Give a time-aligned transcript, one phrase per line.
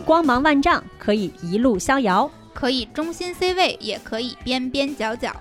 [0.00, 5.34] 光芒万丈，可以一路逍遥，可以中心 C 位，也可以边边角角。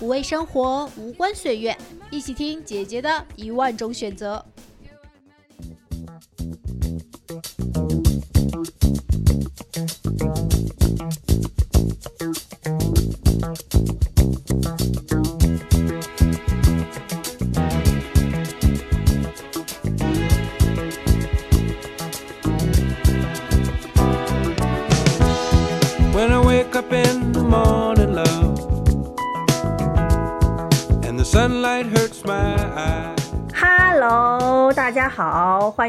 [0.00, 1.76] 无畏生活，无关岁月，
[2.10, 4.44] 一起听姐姐的一万种选择。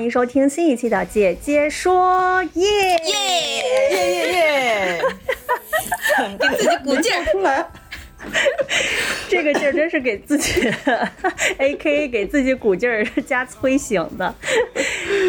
[0.06, 3.14] 迎收听新一期的《姐姐说耶耶
[3.90, 5.02] 耶耶耶！
[6.40, 7.26] 给自己鼓劲儿。
[7.26, 7.66] 出来，
[9.28, 10.72] 这个劲儿真是给自己
[11.58, 14.36] ，A K A 给自己鼓劲儿加催醒的。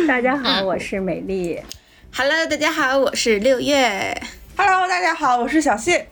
[0.07, 1.59] 大家好，我是美丽。
[2.15, 4.15] Hello，大家好，我是六月。
[4.59, 6.07] Hello，大家好，我是小谢。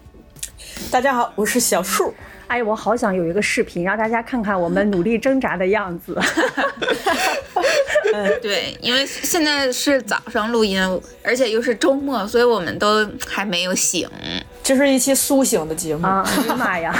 [0.91, 2.15] 大家好，我是小树。
[2.47, 6.19] 哎，我好想有一个视频，让大家看看我们努力挣扎的样子。
[8.41, 10.81] 对，因为现在是早上录音，
[11.23, 14.09] 而且又是周末，所以我们都还没有醒。
[14.63, 16.95] 这是一期苏醒的节目，啊，哎呀妈呀！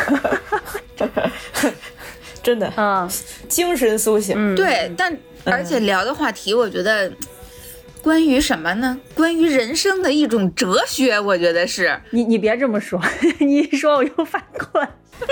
[2.43, 3.09] 真的，啊，
[3.49, 4.35] 精神苏醒。
[4.37, 7.11] 嗯，对，但而且聊的话题，我觉得
[8.05, 9.01] 关于什么呢？
[9.15, 11.99] 关于人生的一种哲学，我觉得是。
[12.11, 13.01] 你你别这么说，
[13.41, 14.87] 你一说我又犯困。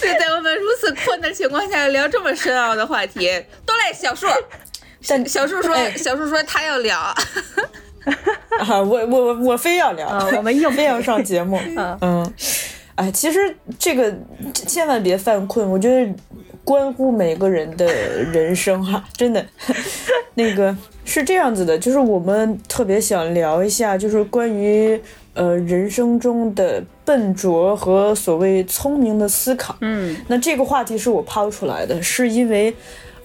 [0.00, 3.28] 对，在我们如此困的情况下聊这么深奥的话题，
[3.66, 4.28] 都来小树。
[5.00, 6.96] 小小树说，哎小树说他要聊。
[7.00, 7.16] 啊，
[8.68, 11.58] 我我我我非要聊，啊我们硬非要上节目。
[11.76, 12.34] 嗯嗯，
[12.94, 14.14] 哎，其实这个
[14.54, 16.14] 千万别犯困，我觉得
[16.64, 19.44] 关乎每个人的人生哈、 真的。
[20.34, 20.74] 那个
[21.04, 24.98] 是这样子的，就是我们特别想聊一下，就是关于
[25.34, 29.76] 呃人生中的笨拙和所谓聪明的思考。
[29.80, 32.74] 嗯那这个话题是我抛出来的，是因为，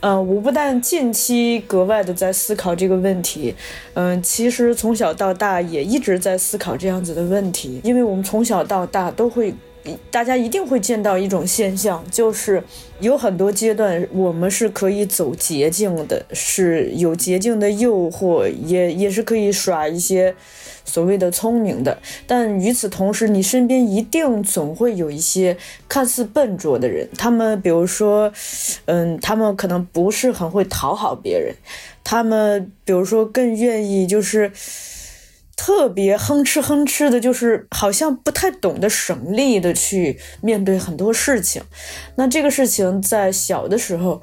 [0.01, 3.55] 呃，我不但近期格外的在思考这个问题，
[3.93, 9.53] 嗯、其实从小到大也一直在思考这样子的问题，因为我们从小到大都会。
[10.09, 12.63] 大家一定会见到一种现象，就是
[12.99, 20.35] 有很多阶段我们是可以走捷径的，是有捷径的诱惑，也也是可以耍一些
[20.83, 21.97] 所谓的聪明的。
[22.25, 28.31] 但与此同时，你身边一定总会有一些看似笨拙的人，他们比如说，
[28.85, 31.53] 嗯，他们可能不是很会讨好别人，
[32.03, 34.51] 他们比如说更愿意就是。
[35.57, 41.61] 特别哼哧哼哧的，就是好像不太懂得省力的去面对很多事情。
[42.15, 44.21] 那这个事情在小的时候，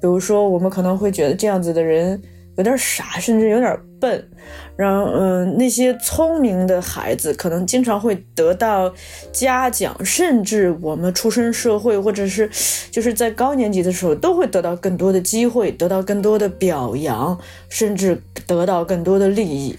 [0.00, 2.22] 比如说我们可能会觉得这样子的人
[2.56, 4.28] 有点傻，甚至有点笨。
[4.76, 8.92] 然后，嗯，那些聪明的孩子可能经常会得到
[9.32, 12.48] 嘉奖，甚至我们出身社会或者是
[12.90, 19.78] 就是在高年级的时候，都会得到更多的机会，得到更多的表扬，甚至得到更多的利益。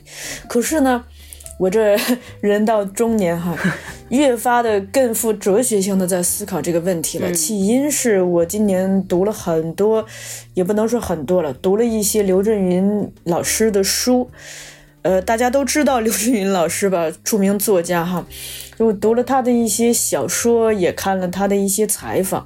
[0.49, 1.05] 可是呢，
[1.57, 1.97] 我这
[2.39, 3.55] 人到中年哈，
[4.09, 7.31] 越发的更富哲学性的在思考这个问题了。
[7.31, 10.05] 起因是我今年读了很多，
[10.53, 14.29] 也不能说很多了，读了一些刘震云老师的书。
[15.01, 18.25] 呃，大家都知道刘震云老师吧，著名作家哈。
[18.77, 22.45] 就读了他的一些小说，也看了他的一些采访，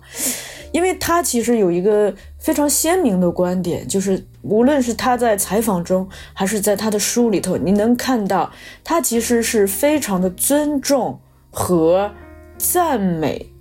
[0.72, 8.52] 因为他其实有一个非常鲜明的观点，就是无论是他在采访中，还是在他的书里头，你能看到
[8.84, 12.12] 他其实是非常的尊重和
[12.58, 13.52] 赞美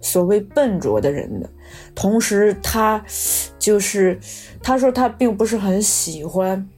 [0.00, 1.48] 所谓笨拙的人的，
[1.94, 3.04] 同时他
[3.58, 4.18] 就是
[4.62, 6.68] 他说他并不是很喜欢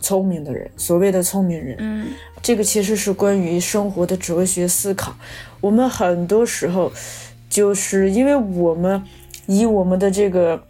[0.00, 2.06] 聪明的人，所谓的聪明人，嗯，
[2.40, 5.14] 这个其实是关于生活的哲学思考。
[5.60, 6.92] 我们很多时候
[7.48, 9.02] 就是因为我们
[9.48, 10.62] 以我们的这个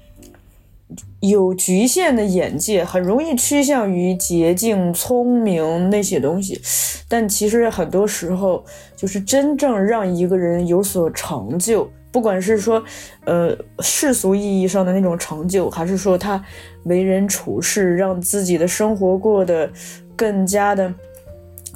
[1.20, 6.60] 有局限的眼界，很容易趋向于捷径、聪明那些东西。
[7.08, 8.64] 但其实很多时候，
[8.96, 12.82] 就是真正让一个人有所成就，不管是说，
[13.24, 16.42] 呃，世俗意义上的那种成就，还是说他
[16.84, 19.70] 为人处事，让自己的生活过得
[20.14, 20.94] 更加的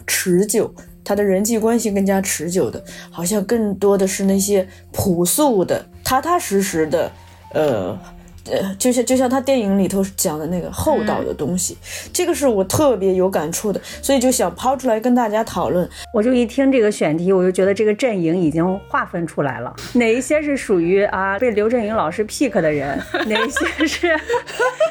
[0.06, 0.72] 持久，
[1.04, 7.10] 他的人际关系更加持久的，好像更多的是那些朴素的、踏踏实实的，
[7.52, 7.98] 呃。
[8.50, 11.78] 呃，就像就像他电影里头讲的那个厚道的东西，
[12.12, 15.88] 这个是我特别有感触的，所以就想抛出来跟大家讨论。
[16.12, 24.20] 我就一听这个选题，我就觉得这个阵营已经划分出来了，哪一些是属于啊被刘震云老师 pick 的人， 哪一些是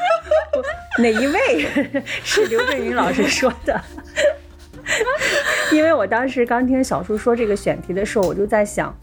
[1.00, 1.92] 哪一位
[2.24, 3.82] 是刘震云老师说的？
[5.74, 8.96] 因为我当时刚听小叔说这个选题的时候，我就在想，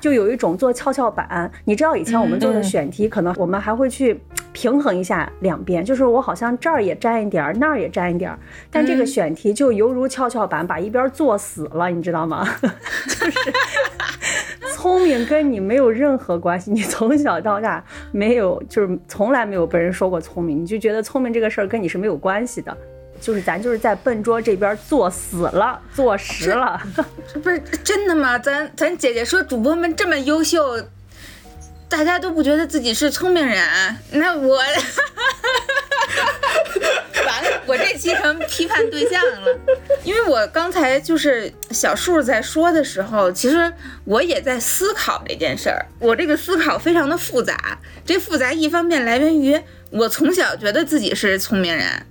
[0.00, 1.50] 就有一种做跷跷板。
[1.64, 4.20] 你知道以前我们做的选题，可能我们还会去
[4.52, 8.38] 平衡一下两边，就是我好像这儿也沾一点儿，那儿也沾一点儿。
[8.70, 12.48] 但这个选题就犹如跷跷板，把一边做死了，你知道吗？
[13.08, 13.52] 就是
[14.74, 17.82] 聪明跟你没有任何关系，你从小到大
[18.12, 22.76] 没有，就是从来没有被人说过聪明，你就觉得聪明这个事儿跟你是没有关系的。
[23.24, 26.78] 就是咱就是在笨拙这边坐死了，坐实了。
[27.32, 28.38] 这 不是真的吗？
[28.38, 30.78] 咱咱姐姐说主播们这么优秀，
[31.88, 33.66] 大家都不觉得自己是聪明人，
[34.12, 34.56] 那我
[37.26, 39.58] 完了，我这期成批判对象了。
[40.02, 43.72] 因为我刚才就是小树在说的时候，其实
[44.04, 45.86] 我也在思考这件事儿。
[45.98, 52.06] 我这个思考非常的复杂，这复杂一方面来源于我从小觉得自己是聪明人。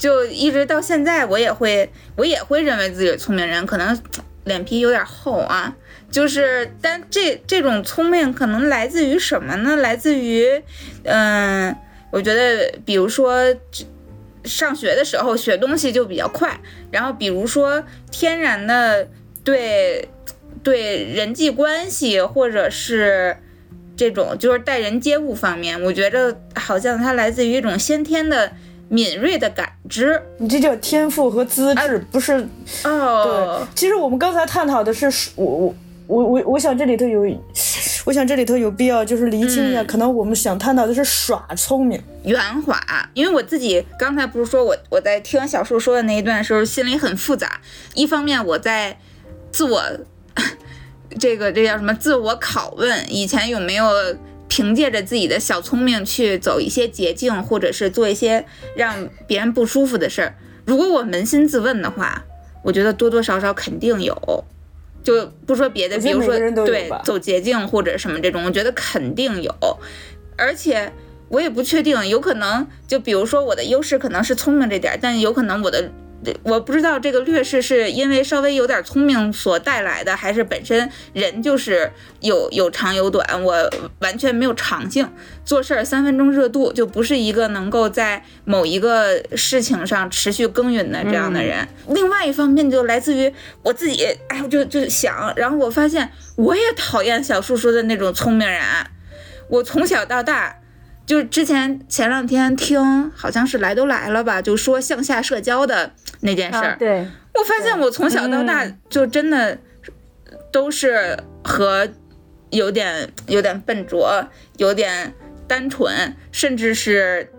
[0.00, 3.96] 就一直到现在，我也会，我也会认为自己是聪明人，可能
[4.44, 5.76] 脸皮有点厚啊。
[6.10, 9.76] 就是，但这这种聪明可能来自于什么呢？
[9.76, 10.62] 来自于，
[11.04, 11.76] 嗯，
[12.10, 13.44] 我觉得，比如说
[14.42, 16.58] 上学的时候学东西就比较快，
[16.90, 19.06] 然后比如说天然的
[19.44, 20.08] 对
[20.62, 23.36] 对人际关系或者是
[23.94, 28.50] 这种就是待人接物方面，我觉得好像它来自于一种先天的。
[28.92, 32.44] 敏锐的感知，你这叫天赋和资质，不是？
[32.82, 35.74] 哦，对，其实我们刚才探讨的是，我我
[36.08, 37.24] 我我我想这里头有，
[38.04, 42.76] 我想这里头有必要就是厘清一下，可能我们想探讨的是耍聪明、圆滑。
[43.14, 47.60] 因为我自己刚才不是说我我在听小树说的那一段时候，心里很复杂。
[47.94, 48.98] 一方面我在
[49.52, 49.80] 自我
[51.20, 51.94] 这个这叫什么？
[51.94, 53.86] 自我拷问，以前有没有？
[54.50, 58.44] 凭借着自己的小聪明去走一些捷径，或者是做一些
[58.76, 60.34] 让别人不舒服的事儿。
[60.66, 62.24] 如果我扪心自问的话，
[62.64, 64.44] 我觉得多多少少肯定有。
[65.02, 66.36] 就不说别的，比如说
[66.66, 69.54] 对走捷径或者什么这种，我觉得肯定有。
[70.36, 70.92] 而且
[71.28, 75.90] 我也不确定，有可能就比如说我的优势可能是聪明这点，但有可能我的。
[76.42, 81.90] 我不知道这个劣势是因为稍微有点聪明所带来的，还是本身人就是
[82.20, 83.70] 有有长有短，我
[84.00, 85.10] 完全没有长性，
[85.44, 91.66] 做事儿三分钟热度，就不是一个能够在某一个事情上持续耕耘的这样的人。
[91.88, 93.32] 另外一方面就来自于
[93.62, 98.60] 我自己，哎，我就就想，然后我发现我也讨厌小树说的那种聪明人，
[99.48, 100.59] 我从小到大。
[101.06, 106.76] 就之前前两天听，好像是来都来了吧，就说向下社交的那件事儿。
[106.78, 109.58] 对，我发现我从小到大就真的
[110.52, 111.88] 都是和
[112.50, 115.12] 有点有点笨拙、有点
[115.48, 117.32] 单纯，甚至是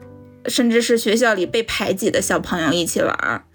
[0.48, 3.46] 甚至是学校里被排挤的小朋友一起玩儿。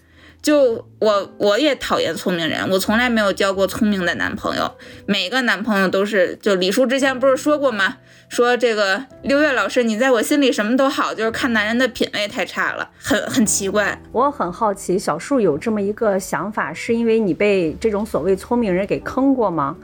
[0.47, 4.71] 就我我也讨厌聪明人，我从来没有交过聪明的男朋友，
[5.05, 7.97] 每个男朋友都是就李叔之前不是说过吗？
[8.29, 14.01] 说这个六月老师，你在我心里什么都好，就是看男人的品味太差了，很很奇怪。
[14.13, 19.77] 我很好奇，小树有这么一个想法，是因为你被这种所谓聪明人给坑过吗？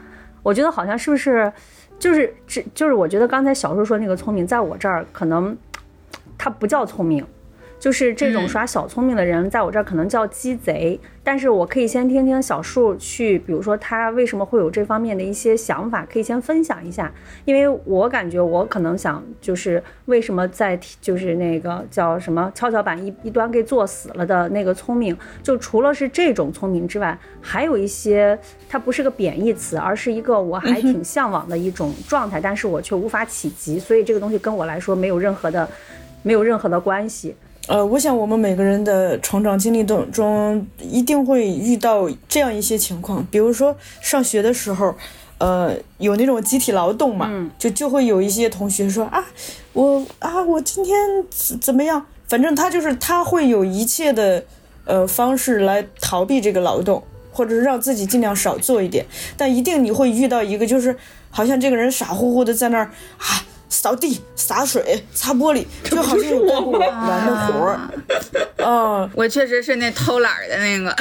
[0.45, 1.53] 我觉得好像是不是，
[1.99, 5.59] 就是这就是我觉得刚才小树说那个聪明，在我这儿可能
[6.39, 7.27] 他不叫聪明。
[7.83, 10.97] 就是这种耍小聪明的人，在我这儿可能叫鸡贼。
[11.25, 17.13] 但是我可以先听听小树去，比如说他为什么会有这方面的一些想法，可以先分享一下。
[17.45, 35.69] 因为我感觉我可能想，就是为什么在就是那个叫什么跷跷板一一端给坐死了的那个聪明，就除了是这种聪明之外，还有一些它不是个贬义词，而是一个我还挺向往的一种状态，但是我却无法企及，所以这个东西跟我来说没有任何的
[36.23, 37.35] 没有任何的关系。
[37.69, 44.93] 呃，我想我们每个人的成长经历中中，一定会遇到这样一些情况，比如说上学的时候，
[45.39, 49.25] 呃，有那种集体劳动嘛，就就会有一些同学说啊，
[49.75, 50.97] 我啊，我今天
[51.31, 52.05] 怎怎么样？
[52.27, 54.45] 反正他就是他会有一切的
[54.85, 57.01] 呃方式来逃避这个劳动，
[57.31, 60.97] 或者是让自己尽量少做一点，但一定你会遇到一个，就是
[61.31, 63.47] 好像这个人傻乎乎的在那儿啊。
[63.73, 67.81] 扫地、洒水、擦玻璃，就好像有干不完的活儿。
[68.63, 70.95] 嗯，我确实是那偷懒的那个。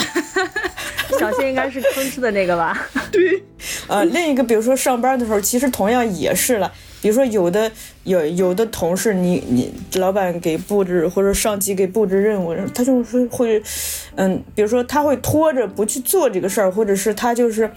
[1.20, 2.88] 小谢应该是吭哧的那个吧？
[3.12, 3.44] 对。
[3.88, 6.72] 呃，另一个，比如说上班的时候，其实同样也是了。
[7.02, 7.70] 比如说有的
[8.06, 13.62] 有有的同事，你你老板给布置或者上级给布置任务，他就是会，
[14.16, 17.70] 嗯，比如说他会拖着不去做这个事儿，或者是他就是。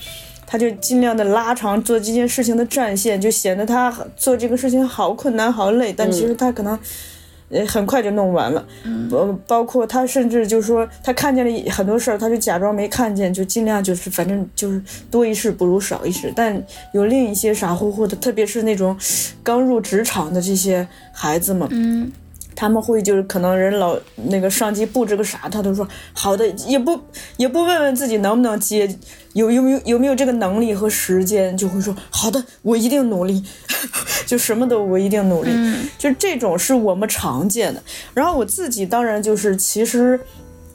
[0.47, 5.93] 他就尽量的拉长做这件事情的战线，就显得他做这个事情好困难、好累。
[5.93, 6.79] 但其实他可能
[7.51, 8.67] 呃很快就弄完了。
[8.85, 9.09] 嗯，
[9.47, 16.33] 包括他甚至就是说他看见了很多事儿，他就假装没看见，就尽量就是反正就是多一事不如少一事。
[16.35, 16.61] 但
[16.93, 18.97] 有另一些傻乎乎的，特别是那种
[19.43, 22.11] 刚入职场的这些孩子们，嗯，
[22.57, 26.99] 他们会就是可能人老那个上级布置个啥，他都说好的，也不
[27.37, 28.89] 也不问问自己能不能接，
[29.33, 33.43] 有有没有有没有这个能力和时间，就会说好的，我一定努力，
[34.27, 35.51] 就什么都我一定努力，
[35.99, 37.83] 就这种是我们常见的。
[38.15, 40.19] 然后我自己当然就是其实，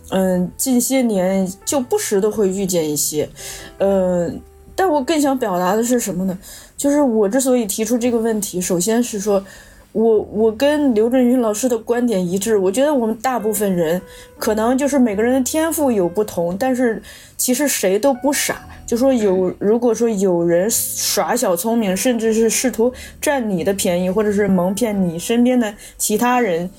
[0.09, 3.29] 嗯，近些年就不时的会遇见一些，
[3.77, 4.41] 嗯，
[4.75, 6.38] 但我更想表达的是什么呢？
[6.75, 9.43] 就是我之所以提出这个问题，首先是说。
[9.91, 14.00] 我我跟刘震云老师的观点一致，我觉得我们大部分人
[14.38, 17.01] 可能就是每个人的天赋有不同，但是
[17.36, 18.62] 其实谁都不傻。
[18.86, 26.69] 就说有，如果说有人耍小聪明，甚至是试图占你的便宜，或者是蒙骗你身边的其他人，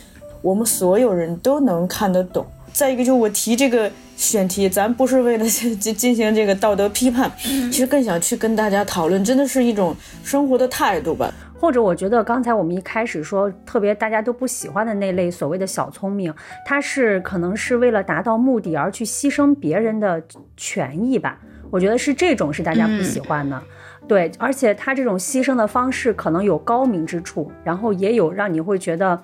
[0.40, 2.46] 我们所有人都能看得懂。
[2.72, 11.32] 再一个，就我提这个选题，咱不是为了 进进行这个道德批判，其实更想去跟大家讨论，真的是一种生活的态度吧。
[11.60, 16.32] 或者我觉得刚才我们一开始说特别大家都不喜欢的那类所谓的小聪明，
[16.64, 20.22] 他是可能是为了达到目的而去牺牲别人的
[20.56, 21.38] 权益吧。
[21.70, 23.62] 我觉得是这种是大家不喜欢的，
[24.08, 29.22] 对，而且他这种牺牲的方式可能有高明之处，然后也有让你会觉得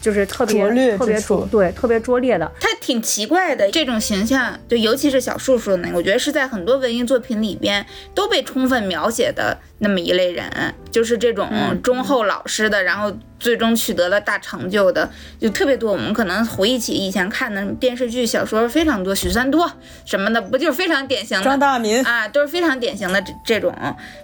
[0.00, 2.50] 就是特别拙劣特别拙对特别拙劣的。
[2.60, 10.50] 他挺奇怪的这种形象，就尤其是小树树那个，我觉得是在很多文艺作品里边都被充分描写的那么一类人，
[10.90, 11.48] 就是这种
[11.82, 15.92] 忠厚老实的，然后最终取得了大成就的，就特别多。
[15.92, 19.70] 我们可能回忆起以前看的电视剧、小说非常多，许三多
[20.04, 23.74] 什么的，不就是非常典型的张大民，啊，都是非常典型的这这种。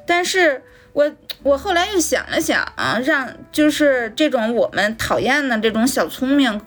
[0.06, 0.62] 但是
[0.92, 1.10] 我
[1.44, 6.60] 我后来又想了想啊，让就是这种我们讨厌的这种小聪明，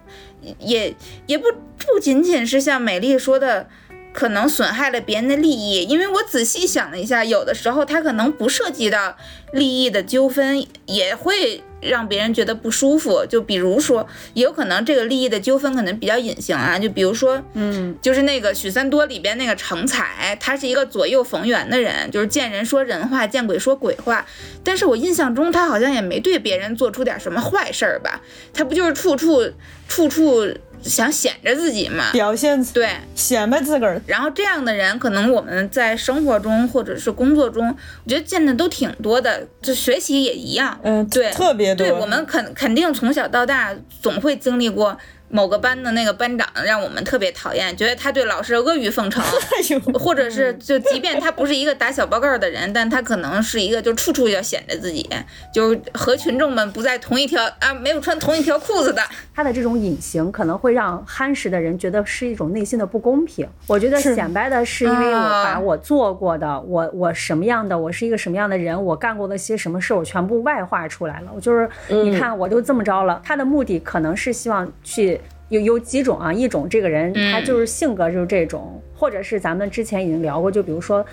[0.59, 1.45] 也也不
[1.77, 3.67] 不仅仅是像美丽说的。
[4.13, 9.15] 可能损害了别人的利益，因为我仔细想了一下，有的时候他可能不涉及到
[9.51, 13.23] 利益的纠纷，也会让别人觉得不舒服。
[13.29, 16.79] 就比如说，也有可能这个利益的纠纷可能比较隐形啊。
[16.79, 24.25] 就比如说，嗯，就是那个许三多里边那个成才，他是一个左右逢源的人，就是见人说人话，见鬼说鬼话。
[24.63, 28.21] 但是我印象中他好像也没对别人做出点什么坏事儿吧？
[28.53, 29.49] 他不就是处处
[29.87, 30.45] 处处
[30.81, 32.11] 想显着自己嘛？
[32.11, 34.01] 表现对，显摆自个儿。
[34.05, 40.79] 然后这样的人，可能我们在生活中或者是工作中，我觉得见的都挺多的，就学习也一样。
[40.83, 41.85] 嗯，对，特别多。
[41.85, 44.97] 对我们肯肯定从小到大总会经历过
[45.29, 49.21] 某个班的那个班长让我们特别讨厌，觉得他对老师阿谀奉承，
[49.99, 55.09] 或者是就即便他不是一个打小报告的人，但他可能是一个就处处要显着自己，
[55.53, 59.01] 就和群众们不在同一条啊，没有穿同一条裤子的。
[59.35, 63.47] 他的这种隐形可能会让憨实的人觉得是一种内心的不公平。
[63.67, 71.31] 我觉得显摆的是因为我啊把我做过的，我我什么样的，我是一个什么样的人，我干过的些什么事，我全部外化出来了。
[71.35, 73.21] 我就是你看，我就这么着了。
[73.23, 75.21] 他的目的可能是希望去。
[75.49, 81.05] 有有几种啊，一种这个人他就是性格就是这种，或者是咱们之前已经聊过，就比如说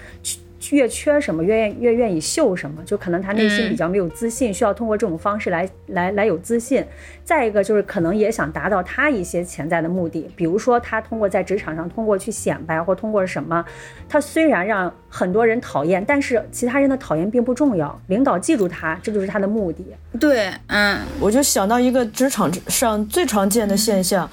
[0.72, 6.84] 越缺什么越愿越愿意秀什么，就可能他内心比较没有自信，需要通过这种方式来来来有自信。
[7.24, 13.64] 再一个就是可能也想达到他一些潜在的目的，比如说他通过在职场上通过去显摆或通过什么，
[14.08, 19.86] 他虽然让很多人讨厌，但是其他人的讨厌并不重要，领导记住他，这就是他的目的。
[20.20, 24.28] 对，嗯，我就想到一个职场上最常见的现象，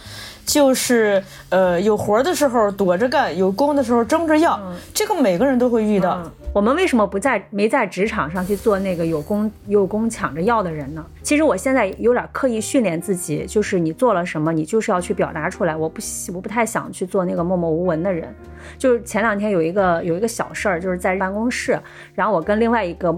[0.45, 4.60] 就是呃有活的时候躲着干，有工的时候争着要，
[4.93, 6.21] 这个每个人都会遇到。
[6.24, 11.01] 嗯我们为什么不在没在职场上去做那个有功有功抢着要的人呢？
[11.24, 15.74] 其实我现在有点刻意训练自己，就是你做了什么，你就是要去表达出来。
[15.74, 18.36] 我不喜我不太想去做那个默默无闻的人。
[18.77, 21.79] 就是前两天有一个有一个小事儿，就是在办公室，
[22.13, 23.15] 然后我跟另外一个。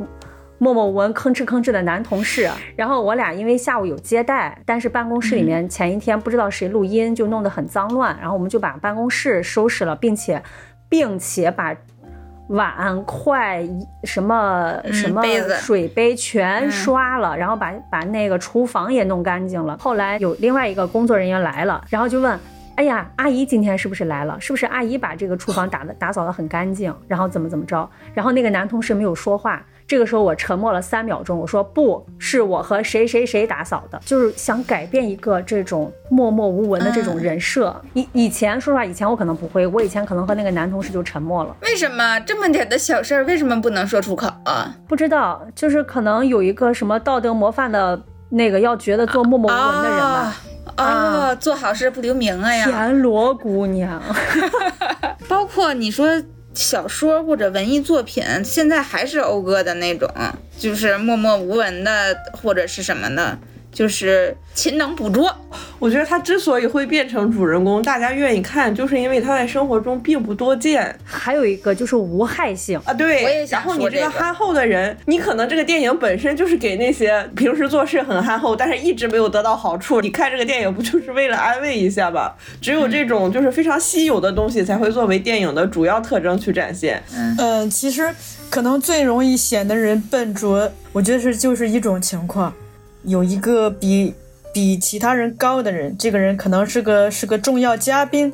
[0.63, 10.41] 默默无闻、吭哧吭哧的男同事，然后我俩因为下午有接待，但是办公室里面前一天不知道谁录音，就弄得很脏乱，然后我们就把办公室收拾了，并且，
[10.87, 11.75] 并且把
[12.47, 13.67] 碗筷
[14.05, 15.21] 什么什么
[15.59, 19.77] 水杯全刷了，然后把把那个厨房也弄干净了。
[19.79, 22.39] 后来有另外一个工作人员来了，然后就问。
[22.75, 24.35] 哎呀，阿姨今天是不是来了？
[24.41, 26.91] 是不是阿姨把这个厨房打的打扫的很干净？
[27.07, 27.87] 然后怎么怎么着？
[28.15, 29.63] 然后那个男同事没有说话。
[29.87, 37.75] 这个时候我沉默了三秒钟，我说不是我和谁谁谁打扫的，就是想改变一个这种默默无闻的这种人设。
[37.93, 41.55] 以以前说实话，以前我可能不会，我以前可能和那个男同事就沉默了。
[41.61, 44.75] 为什么这么点的小事儿，为什么不能说出口啊？
[44.87, 50.35] 不知道，就是可能有一个什么道德模范的那个要觉得做默默无闻的人吧。
[50.75, 52.65] 啊哦，做好事不留名啊呀。
[52.65, 54.01] 田螺姑娘，
[55.29, 56.07] 包括你说
[56.53, 60.09] 小说或者文艺作品，现在还是讴歌的那种，
[60.57, 63.37] 就是默默无闻的或者是什么的，
[63.73, 65.35] 就是勤能补拙。
[65.79, 72.79] 我觉得他之所以会变成主人公，大家愿意看，就是因为他在生活中并不多见还有一个就是无害性。
[72.85, 72.93] 啊。
[72.93, 79.99] 对，我也想然后你这个这个憨厚的人，你可能这个电影本身就是给那些平时做事很憨厚，但是一直没有得到好处。
[79.99, 82.35] 你看这个电影不就是为了安慰一下吧？
[82.61, 87.03] 只有这种就是非常稀有的东西才会作为电影的主要特征去展现。
[87.37, 88.09] 嗯，其实
[88.49, 92.53] 可能最容易显得人笨拙，我觉得是就是一种情况，
[93.03, 94.13] 有一个比
[94.53, 98.31] 比其他人高的人，这个人可能是个是个重要嘉宾，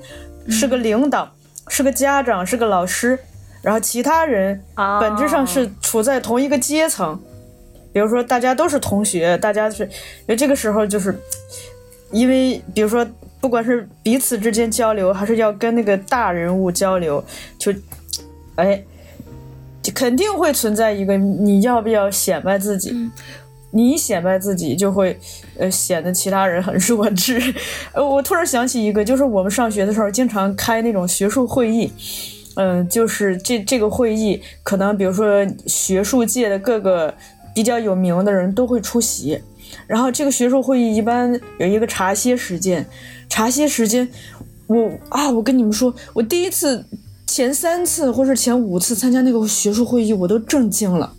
[0.50, 1.34] 是个领导，
[1.68, 3.18] 是个家长，是个老师，
[3.62, 5.00] 然后其他人哦。
[5.02, 7.20] 本质上是处在同一个阶层，
[7.94, 11.18] 比如说大家都是同学，大家是，因为这个时候就是，
[12.12, 13.08] 因为比如说
[13.40, 17.24] 不管是彼此之间交流，还是要跟那个大人物交流，
[17.58, 17.74] 就，
[18.56, 18.84] 哎，
[19.96, 22.94] 肯定会存在一个你要不要显摆自己。
[23.72, 25.20] 你显摆自己，就会，
[25.58, 27.40] 呃，显得其他人很弱智。
[27.94, 31.92] 呃，我突然想起一个，就是我们上学的时候经常开那种学术会议，
[32.56, 37.14] 嗯、就是这这个会议，可能比如说学术界的各个
[37.54, 39.40] 比较有名的人都会出席。
[39.86, 42.84] 然后这个学术会议一般有一个茶歇时间，
[43.30, 44.10] 茶歇时间，
[44.66, 46.84] 我啊，我跟你们说，我第一次、
[47.28, 51.14] 前三次或是前五次参加那个学术会议，我都震惊了。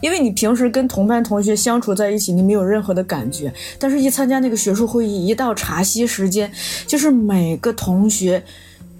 [0.00, 6.50] 因为你平时跟同班同学相处在一起，你没有任何的感觉，但是一参加那个学术会议，一到茶歇时间，
[6.86, 8.42] 就是每个同学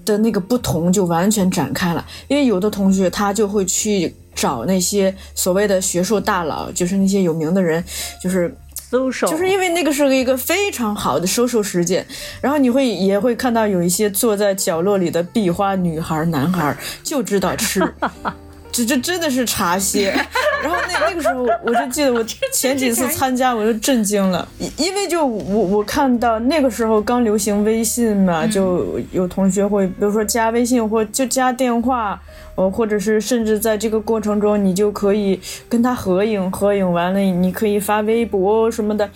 [0.05, 2.05] 的那个不同就完全展开了。
[2.29, 7.83] 因为有的同学他就会去找那些所谓的学术大佬，就是那些有名的人，
[8.23, 8.55] 就是
[8.91, 12.07] ，social 就是因为那个是一个非常好的收受时间，
[12.41, 17.81] 然后你会也会看到有一些坐在角落里的壁花女孩、男孩就知道吃，
[18.85, 20.11] 这这真的是茶歇。
[20.63, 32.21] 然后那那个时候我就记得我前几次参加我就震惊了，因因为就我我看到那个时候刚流行微信嘛，就有同学会比如说加微信或就加电话。
[32.57, 39.07] 呃，或者是甚至在这个过程中，你就可以跟他合影，合影完了你可以发微博什么的。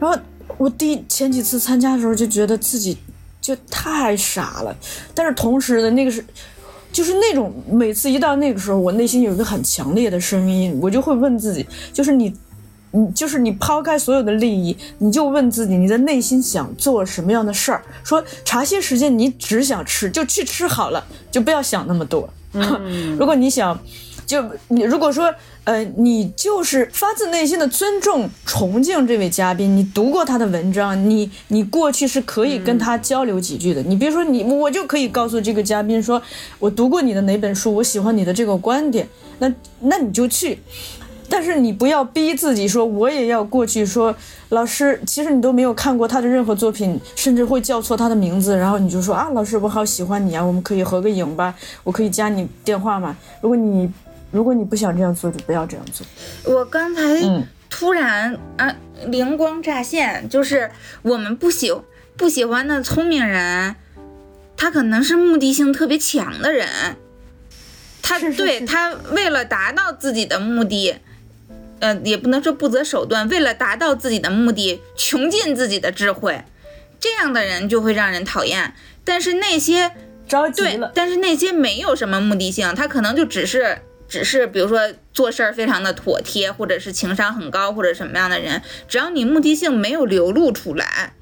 [0.00, 0.18] 然后
[0.56, 2.96] 我第前几次参加的时候，就觉得自己
[3.38, 4.74] 就太傻了，
[5.14, 6.24] 但是同时的那个是，
[6.98, 12.34] 就是那种每次一到那个时候，我内心有一个很强烈的声音，我就会问自己，就是你。
[12.90, 17.82] 你就是你抛开所有的利益，你就问自己，你的内心想做什么样的事儿？
[18.02, 22.26] 说茶歇时间你只想吃，就去吃好了，就不要想那么多。
[23.20, 23.78] 如果你想，
[24.28, 33.82] 就你如果说，呃，你就是发自内心的尊重、崇敬这位嘉宾，你读过他的文章，你你过去是可以跟他交流几句的。
[33.84, 36.20] 你比如说你，我就可以告诉这个嘉宾说，
[36.58, 40.58] 我读过你的哪本书，我喜欢你的这个观点，那那你就去。
[41.30, 44.14] 但是你不要逼自己说，我也要过去说，
[44.50, 53.16] 老师，其实你都没有看过他的任何作品，甚至会叫错他的名字，然后你就说啊，老师，我好喜欢你啊，我们可以合个影吧，我可以加你电话吗？
[53.40, 53.90] 如果你
[54.30, 56.06] 如果你不想这样做，就不要这样做。
[56.52, 58.74] 我刚才嗯突然啊
[59.06, 60.70] 灵光乍现，就是
[61.02, 61.72] 我们不喜
[62.16, 63.76] 不喜欢的聪明人，
[64.56, 66.68] 他可能是目的性特别强的人，
[68.02, 70.96] 他是是是对他为了达到自己的目的。
[71.80, 76.42] 呃，也不能说不择手段，为了达到自己的目的，穷尽自己的智慧，
[76.98, 78.74] 这样的人就会让人讨厌。
[79.04, 79.92] 但是那些
[80.26, 83.78] 着急了，，但是那些没有什么目的性，他可能就只是
[84.08, 84.80] 只是比如说
[85.12, 91.12] 做事儿非常的妥帖，或者是情商很高，或者什么样的人，只要你目的性没有流露出来，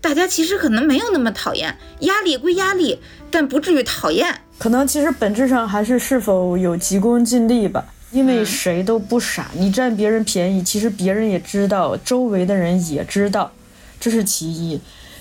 [0.00, 1.76] 大家其实可能没有那么讨厌。
[2.00, 4.40] 压力归压力，但不至于讨厌。
[4.58, 7.84] 可能其实本质上还是是否有急功近利吧。
[8.12, 13.50] 因为谁都不傻，你占别人便宜，其实别人也知道，周围的人也知道，
[13.98, 14.78] 这是其一。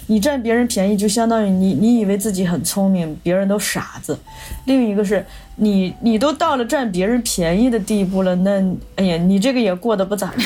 [0.08, 4.19] 你占别人便宜，就相当于你你以为自己很聪明，别人都傻子。
[4.65, 5.26] 另一个是
[5.63, 8.60] 你你都到了占别人便宜的地步了，那
[8.95, 10.41] 哎呀，你这个也过得不咋地。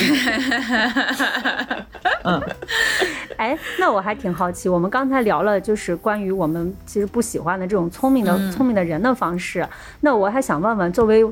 [2.22, 2.42] 嗯，
[3.38, 9.66] 哎，那我还挺好奇，我们刚才聊了就是关于我们其实不喜欢的这种聪明的、嗯聪明的人的方式。
[10.00, 11.24] 那我还想问问，作为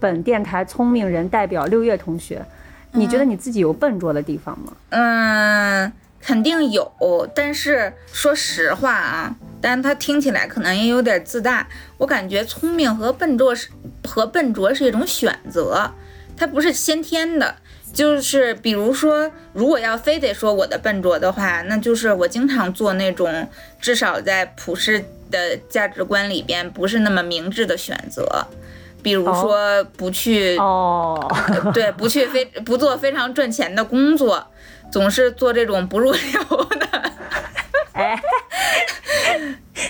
[0.00, 2.44] 本电台聪明人代表六月同学，
[2.90, 4.72] 你觉得你自己有笨拙的地方吗？
[4.90, 11.66] 嗯，肯定有，但是说实话啊，但他听起来可能也有点自大。
[11.98, 13.68] 我感觉聪明和笨拙是
[14.08, 15.90] 和笨拙是一种选择，
[16.36, 17.56] 它不是先天的。
[17.92, 23.46] 就是比如说，如果要非得说我的笨拙的话，那就是我经常做那种
[23.78, 28.46] 至少在普世的价值观里边不是那么明智的选择，
[29.02, 31.30] 比如说不去、哦，
[31.74, 34.46] 对不去非 不做非常赚钱的工作，
[34.92, 37.12] 总是做这种不入流的。
[37.94, 38.22] 哎，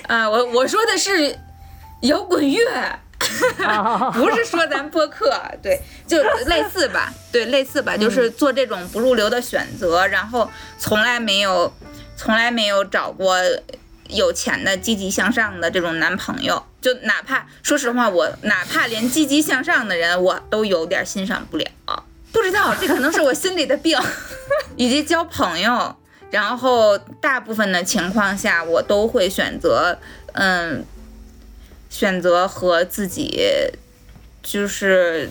[0.06, 1.38] 啊，我我说的是
[2.02, 2.66] 摇滚乐。
[3.58, 11.72] 哦 不是说咱播客，对，就类似吧，对，类似吧，就是做这种不入流的选择，然后从来没有，
[12.16, 13.36] 从来没有找过
[14.08, 21.66] 有钱的、积极向上的这种男朋友，就哪怕说实话，我哪怕连积极向上的人，我都有点欣赏不了。
[22.32, 23.98] 不知道，这可能是我心里的病，
[24.76, 25.94] 以及交朋友，
[26.30, 29.98] 然后大部分的情况下，我都会选择，
[30.32, 30.84] 嗯。
[31.90, 33.38] 选择和自己
[34.42, 35.28] 就是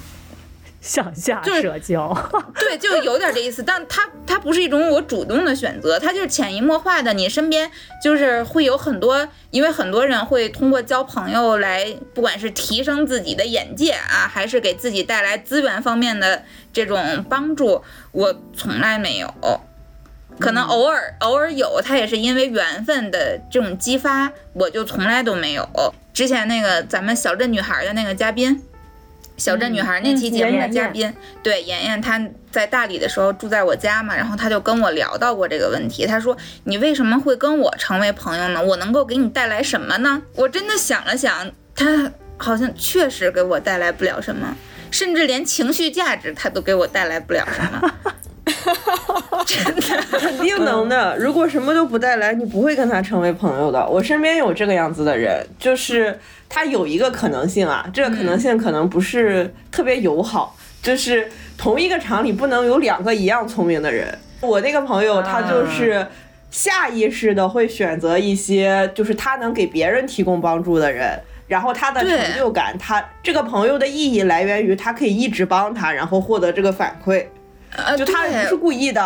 [0.82, 2.12] 向下社交，
[2.60, 7.70] 对，就有点这意思，但它它不是一种我主动的选择，它就是潜移默化的，你身边
[8.04, 19.32] 就是会有很多，因为很多人会通过交朋友来，不管是提升自己的眼界啊，还是给自己带来资源方面的这种帮助，我从来没有。
[20.40, 25.70] 可能偶尔偶尔有，他也是因为缘分的这种激发，我就从来都没有。
[26.12, 28.64] 之前那个咱们小镇女孩的那个嘉宾，
[29.42, 36.06] 小镇女孩那期节目的嘉宾，对妍妍，她在大理的时候住在我家嘛，然后她就跟我聊到过这个问题。
[36.06, 38.64] 她说：“你为什么会跟我成为朋友呢？
[38.64, 44.56] 我能够给你带来什么呢？”我真的想了想，她好像确实给我带来不了什么，
[44.92, 47.92] 甚至连情绪价值她都给我带来不了什么。
[49.46, 49.82] 真的，
[50.20, 51.16] 肯定能的。
[51.18, 53.88] 如果什么都不带来，你不会跟他成为朋友的。
[53.88, 64.18] 我身边有这个样子的人，就是他有一个可能性啊，这个可能性可能不是特别友好，就是同一个厂里不能有两个一样聪明的人。
[64.42, 66.06] 我那个朋友，他就是
[66.50, 71.20] 下意识的会选择一些就是他能给别人提供帮助的人。
[71.48, 77.26] 然后他的成就感，他这个朋友的意义来源于他可以一直帮他，然后获得这个反馈。
[77.86, 79.02] 呃，就他不是故意的，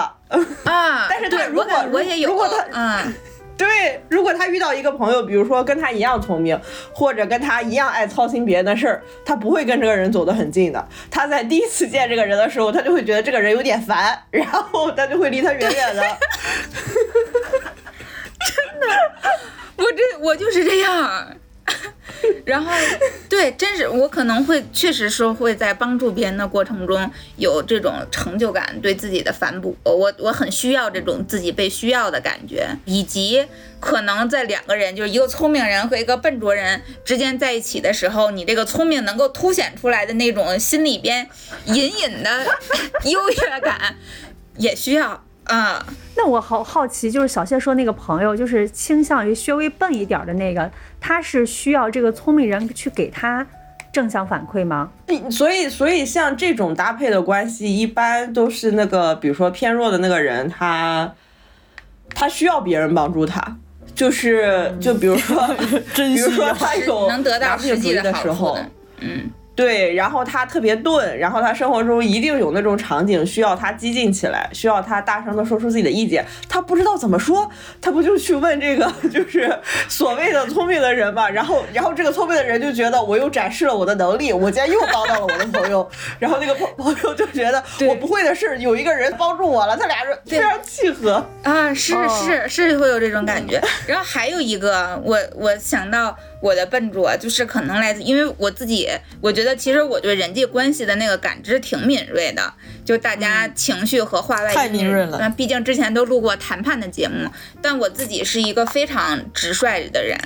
[0.66, 3.14] 啊， 但是他，如果我我也有，如果他嗯。
[3.58, 6.60] 对，如果他遇到一个朋友，比如说跟他一样聪明，
[6.94, 10.88] 或者跟他一样爱操心别人的事儿，他不会跟这个人走得很近的。
[11.10, 16.04] 他在第一次见这个人的时候，他就会觉得这个人有点烦，然后他就会离他远远的。
[18.44, 18.88] 真的。
[19.78, 21.26] 我这我就是这样。
[22.46, 22.72] 然后，
[23.28, 29.76] 对，真是我可能会确实说会在帮助别人的过程中有这种成就感，对自己的反哺。
[29.84, 33.46] 我我很需要这种自己被需要的感觉，以及
[33.80, 41.28] 可能在两个人，就是一个聪明人和一个笨拙人之间在一起的时候，你这个聪明能够凸显出来的那种心里边
[41.66, 42.46] 隐隐的
[43.06, 43.96] 优越感，
[44.58, 45.84] 也需要嗯。
[46.18, 50.72] 那我好好奇，就是小谢说那个朋友，就是倾向于稍微笨一点的那个，
[51.08, 53.46] 他是需要这个聪明人去给他
[53.92, 54.90] 正向反馈吗？
[55.30, 61.14] 所以，所以像这种搭配的关系，一般都是那个，比如说偏弱的那个人，他
[62.16, 63.40] 他需要别人帮助他。
[63.94, 65.48] 就是，就比如说，
[65.94, 68.62] 真比如说他有能得到实际的时候，处，
[69.02, 69.30] 嗯。
[69.56, 77.50] 对，然后他特别钝，然后他生活中一定有那种场景需要他激进起来，需要他大声的说出自己的意见，他不知道怎么说，
[77.82, 81.30] 他不就去问这个 就是所谓的聪明的人嘛？
[81.30, 85.90] 然后，然后这个聪明的人就觉得我又展示了我的能力，我今天又帮到了我的朋友，
[86.20, 91.26] 然后那个朋朋友就觉得我不会的事有一个人帮助我了，他俩人非常契合。
[91.44, 93.62] 啊，是哦是是会有这种感觉。
[93.88, 98.90] 然后还有一个，我我想到我的笨拙，就是可能来自，因为我自己，
[99.22, 107.30] 我觉得其实我对人际关系的那个感知挺敏锐的，就大家情绪和话外音，太敏锐了那毕竟之前都录过谈判的节目，
[107.62, 110.18] 但我自己是一个非常直率的人，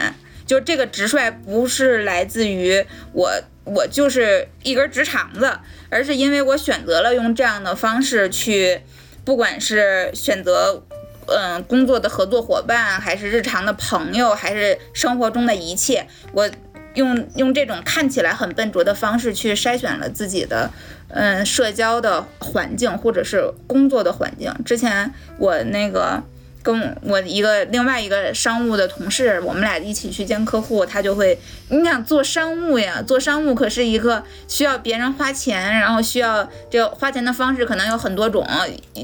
[0.46, 3.32] 就这个直率不是来自于我。
[3.66, 5.60] 我就是一根直肠子，
[5.92, 8.82] 而是因为我选择了用这样的方式去，
[9.24, 10.84] 不管是选择
[11.32, 16.50] 嗯，工作的合作伙伴，还是日常的朋友，还是生活中的一切，我
[16.96, 20.70] 用用这种看起来很笨拙的方式去筛选了自己的
[21.10, 24.54] 嗯社交的环境，或者是工作的环境。
[24.66, 26.24] 之前我那个。
[26.70, 31.36] 跟我一个另外一个商务的同事，我们俩一起去见客户，他就会，
[31.70, 38.48] 你想做商务呀，做商务可是一个需要别人花钱，然后需要这个花钱的方式可能有很多种，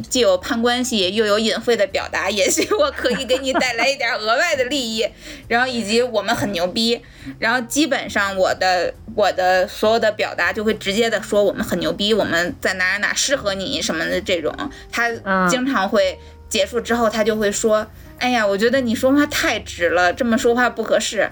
[0.07, 5.07] 既有攀关系，又有隐晦的表达，也许我可以给你带来一点额外的利益，
[5.47, 7.01] 然后以及我们很牛逼，
[7.39, 14.53] 然后基本上我的我的所有的表达就会直接的说我们很牛逼，我们在哪哪哪适合你什么的这种，
[14.91, 15.09] 他
[15.49, 16.19] 经常会
[16.55, 17.85] 结束之后他就会说，
[18.17, 21.29] 哎呀，我觉得你说话太直了，这么说话不合适。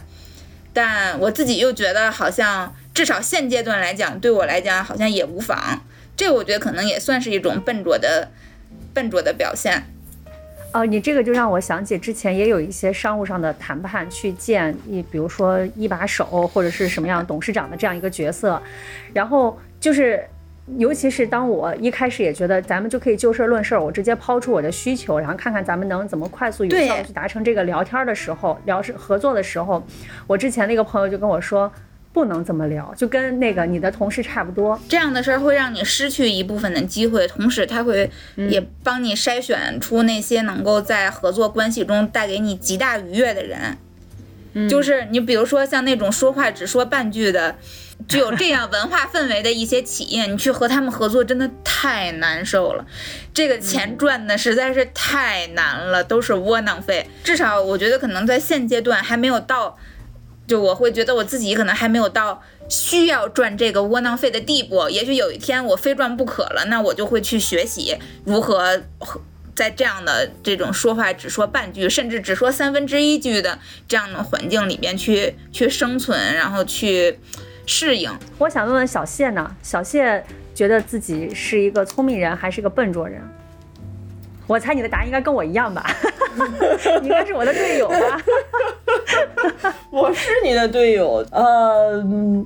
[0.73, 5.57] 但我自己又觉得好像至少现阶段来讲，对我来讲好像也无妨。
[6.17, 8.31] 这我觉得可能也算是一种笨拙的
[8.93, 9.85] 笨拙的表现。
[10.73, 18.61] 哦，你这个就让我想起之前也有一些商务上的谈判，去见一比如说一把手或者是什么样董事长的这样一个角色，
[19.13, 20.27] 然后就是。
[20.77, 29.85] 尤其是当我一开始也觉得咱们就可以就事论事，我直接抛出我的需求，然后看看咱们能怎么快速有效的去达成这个聊天的时候，聊是合作的时候，
[30.25, 31.69] 我之前那个朋友就跟我说，
[32.13, 43.77] 不能这么聊，就跟那个你的同事差不多，这样的事儿会让你失去一部分的机会，同时他会也帮你筛选出那些能够在合作关系中带给你极大愉悦的人。
[44.69, 47.55] 就是你比如说像那种说话只说半句的，
[48.07, 52.85] 具有这样文化氛围的一些企业，你去和他们合作真的太难受了，
[53.33, 57.07] 这个钱赚的实在是太难了，都是窝囊废。
[57.23, 59.77] 至少我觉得可能在现阶段还没有到。
[60.45, 68.83] 就我会觉得我自己可能还没有到需要赚这个窝囊费的地步，也许有一天我非赚不可了，那我就会去学习如何
[69.55, 77.17] 在这样的这种说话只说半句，甚至只说三分之一句的这样的环境里边去去生存，然后去
[77.65, 78.11] 适应。
[78.37, 79.55] 我想问问小谢呢？
[79.61, 80.23] 小谢
[80.53, 83.21] 觉得自己是一个聪明人还是个笨拙人？
[84.45, 85.85] 我猜你的答案应该跟我一样吧？
[87.01, 88.21] 你应该是我的队友吧？
[89.89, 92.45] 我是你的队友，呃，嗯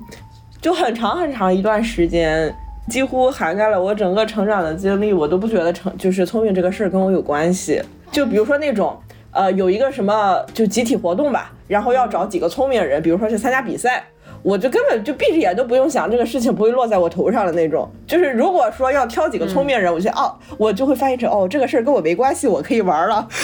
[0.60, 2.54] 就很长很长一段时间，
[2.88, 7.82] 几乎涵盖了我整个成长的经历，我都不觉得成就是聪明这个事儿跟我有关系。
[8.12, 8.96] 就比如说那种，
[9.32, 14.04] 呃，有一个什么就集体活动吧，然后要找几个聪明人，比如说去参加比赛。
[14.42, 17.88] 我就根本就闭着眼都不用想，这个事情不会落在我头上的那种。
[18.06, 23.26] 就是如果说要挑几个聪明人，我就哦，我就会翻译成哦，这个事儿跟我没关系，我可以玩了。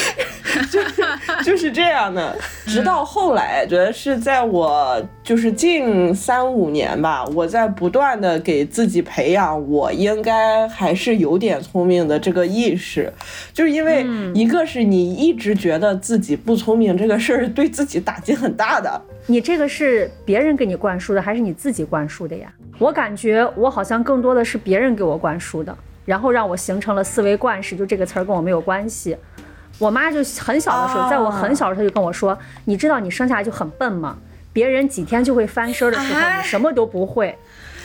[0.71, 1.03] 就是
[1.45, 2.37] 就是这样的。
[2.67, 13.13] 直到后来，觉得是在我就是近三五年吧，我在不断的给自己培养，我应该还是有点聪明的这个意识。
[13.53, 19.03] 就是因为一个是你一直觉得自己不聪明这个事儿对自己打击很大的。
[19.27, 22.53] 你这个是别人给你灌输的，还是你自己灌输的呀？
[22.79, 29.17] 我感觉我好像更多的是别人给我灌输的，然后让我形成了思维惯式，就这个词儿跟我没有关系。
[29.79, 34.17] 我妈就很小的时候，哦在我很小的时候就跟我说：“你知道你生下来就很笨吗？
[34.53, 37.37] 别人几天就会翻身的时候，啊你什么都不会。”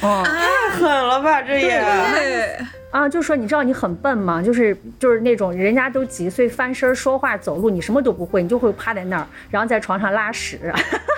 [0.01, 2.65] 哦，太狠了吧，这也。
[2.91, 4.41] 对，啊，就说你知道你很笨吗？
[4.41, 10.59] 就是就是那种人家都几岁翻身说话走路，你什么都不会，你就会趴在那儿，然后在床上拉屎。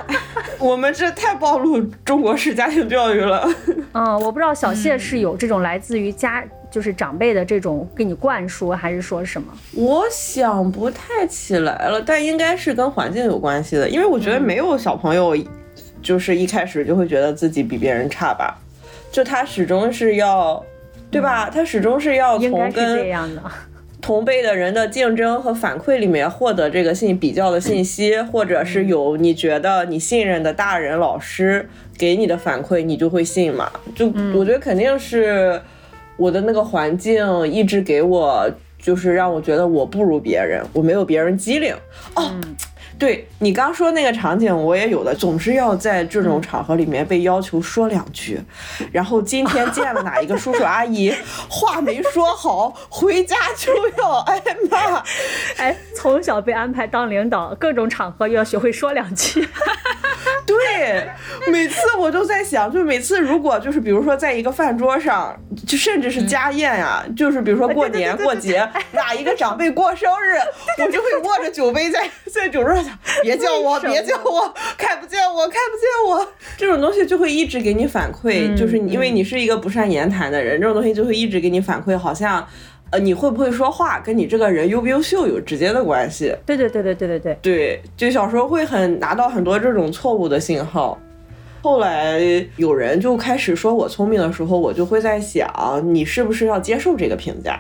[0.60, 3.48] 我们这太暴露中国式家庭教育了。
[3.94, 9.48] 嗯，我不知道小谢是有这种来自于家，就是长辈的这种给你灌输，还是说什么？
[9.74, 15.36] 我想不太起来了，但应该是跟环境有关系的，因为我觉得没有小朋友，
[16.02, 18.56] 就是一开始就会觉得自己比别人差吧，
[19.12, 20.64] 就他始终是要，
[21.12, 21.50] 对吧？
[21.50, 23.42] 他始终是要从跟这样的。
[24.02, 31.70] 同辈的人的竞争和反馈里面获得这个信比较的信 息，或者是有你觉得你信任的大人、老师
[32.00, 33.72] 给你的反馈，你就会信嘛。
[33.94, 35.62] 就我觉得肯定是
[36.18, 38.50] 我的那个环境一直给我，
[38.82, 41.76] 就是让我觉得我不如别人，我没有别人机灵。
[42.16, 42.32] 哦，
[43.02, 48.40] 对你刚说那个场景，我也有的，总是要在这种场合里面被要求说两句，
[48.92, 51.12] 然后今天见了哪一个叔叔阿姨，
[51.50, 55.04] 话没说好，回家就要挨骂。
[55.58, 59.50] 哎，从小被安排当领导，各种场合要学会说两句。
[60.48, 61.10] 对，
[61.52, 65.36] 每次我都在想，就每次如果就是比如说在一个饭桌上，
[65.68, 70.38] 就甚至是家宴呀、就是比如说过年过节，哪一个长辈过生日，
[70.84, 82.48] 我就会握着酒杯在在酒桌上想，别叫我，别叫我，看不见我，看不见我， 这种东西就会一直给你反馈，就是因为你是一个不善言谈的人，这种东西就会一直给你反馈，好像。
[82.92, 86.36] 呃，你会不会说话，跟你这个人优不优秀有直接的关系。
[86.46, 87.38] 对对对对对对对。
[87.42, 91.00] 对，就小时候会很拿到很多这种错误的信号。
[91.62, 92.20] 后来
[92.58, 95.48] 有人就开始说我聪明的时候，我就会在想，
[95.84, 97.60] 你是不是要接受这个评价？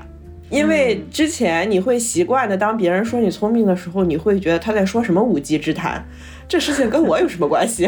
[0.49, 6.05] 因为之前你会习惯的，当别人说你聪明的时候，你会觉得他在说什么无稽之谈，
[6.45, 7.87] 这事情跟我有什么关系？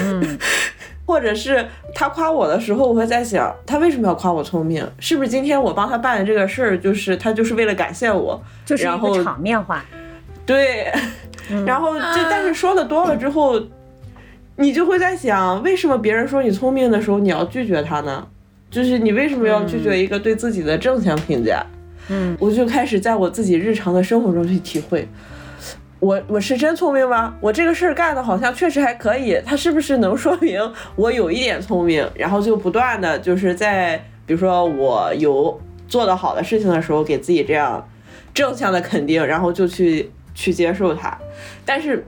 [0.00, 0.38] 嗯，
[1.08, 4.86] 或者是他夸我的时候，我会在想，他为什么要夸我聪明？
[4.98, 8.38] 是不是今天我帮他办的这个事儿，就是他就是为了感谢我？
[8.66, 8.84] 就是
[9.24, 9.82] 场面话。
[10.44, 10.92] 对，
[11.64, 13.58] 然后就但是说的多了之后，
[14.56, 18.26] 你就会在想，为什么别人说你聪明的时候，你要拒绝他呢？
[18.70, 21.64] 就是你为什么要拒绝一个对自己的正向评价？
[22.10, 25.08] 嗯，我就开始在我自己日常的生活中去体会，
[26.00, 27.34] 我我是真聪明吗？
[27.40, 30.60] 我这个事儿干的好像确实还可以，它是不是能说明
[30.94, 32.08] 我有一点聪明？
[32.14, 37.88] 然后就不断的就是在比如说我有做得好的事情的时候，给自己这样
[38.32, 41.18] 正向的肯定，然后就去去接受它。
[41.64, 42.06] 但是，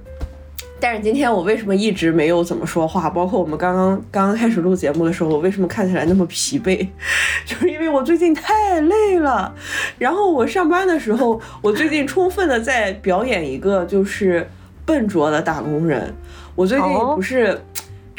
[0.81, 3.11] 但是今天我为什么一直没有怎么说话？
[3.11, 6.87] 包括我们刚刚刚刚开始录节目的时候，我为什么看起来那么疲惫？
[7.45, 9.55] 就是因为我最近太累了。
[9.99, 14.49] 然后我上班的时候，我最近充分的在表演一个就是
[14.85, 16.15] 笨拙的打工人。
[16.55, 17.61] 我最近哦不是。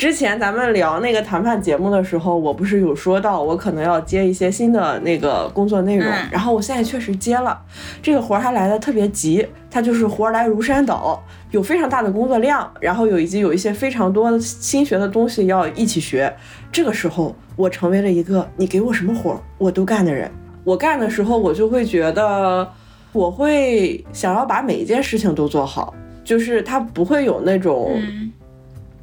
[0.02, 7.56] 之前咱们聊那个谈判节目的时候，我不是有说到我可能要接一些新的那个工作内容，嗯然后我现在确实接了，
[8.02, 16.36] 这个活儿还来的特别急，它就是活儿来如山倒，有非常大的工作量，然后有以及有一些非常多新学的东西要一起学。
[16.72, 20.32] 这个时候，我成为了一个你给我什么活儿我都干的人。
[20.64, 22.68] 我干的时候，我就会觉得
[23.12, 27.92] 我会想要把每一件事情都做好，就是它不会有那种。
[27.96, 28.32] 嗯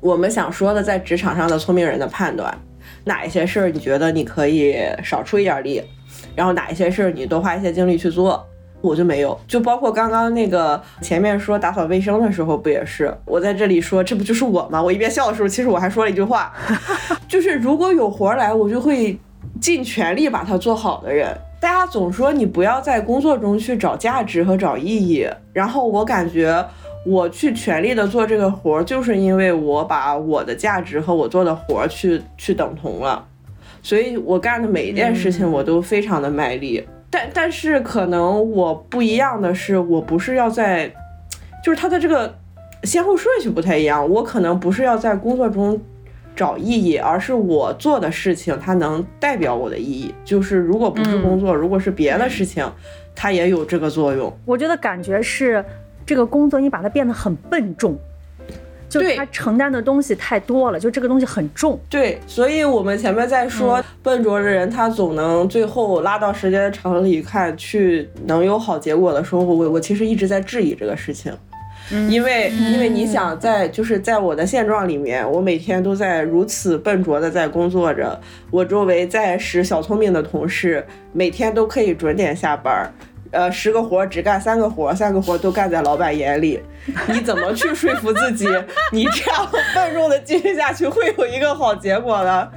[0.01, 2.57] 我们想说的，在职场上的聪明人的判断，
[3.05, 5.83] 哪一些事儿你觉得你可以少出一点力，
[6.37, 8.47] 然后哪一些事儿你多花一些精力去做，
[8.81, 9.39] 我就没有。
[9.49, 14.81] 就包括刚刚那个前面说打扫卫生的时候，不也是我在这里说，这不就是我吗？
[14.81, 16.53] 我一边笑的时候，其实我还说了一句话，
[17.27, 19.19] 就是如果有活儿来，我就会
[19.61, 21.37] 尽全力把它做好的人。
[21.61, 26.65] 大家总说你不要在工作中去找价值和找意义，然后我感觉
[27.07, 33.27] 我去全力的做这个活儿，就是因为我把我的价值和我做的活儿去去等同了，
[33.83, 36.87] 所以我干的每一件事情我都非常的卖力。
[37.11, 40.93] 但但是可能我不一样的是，我不是要在，
[41.65, 42.35] 就是它的这个
[42.85, 45.81] 先后顺序不太一样，我可能不是要在工作中。
[46.37, 50.15] 找意义，而是我做的事情它能代表我的意义。
[50.25, 52.65] 就是如果不是工作，如果是别的事情，
[53.13, 54.33] 它也有这个作用。
[54.45, 55.65] 我觉得感觉是
[56.09, 57.95] 这个工作你把它变得很笨重，
[58.89, 59.15] 就对。
[59.15, 61.79] 它承担的东西太多了，就这个东西很重。
[61.91, 71.31] 对，所以我们前面在说、笨拙的人，他总能最后拉到时间长里看去能有好结果的时候，我我其实一直在质疑这个事情。
[72.11, 82.93] 因为因为你想在就是在我的现状里面，我每天都在如此笨拙的在工作着，我周围在使小聪明的同事每天都可以准点下班儿，
[83.31, 86.61] 呃，十个活儿只干三个活儿，三个活儿都干在老板眼里，
[87.09, 88.47] 你怎么去说服自己，
[88.93, 92.49] 你这样笨重的继续下去会有一个好结果呢？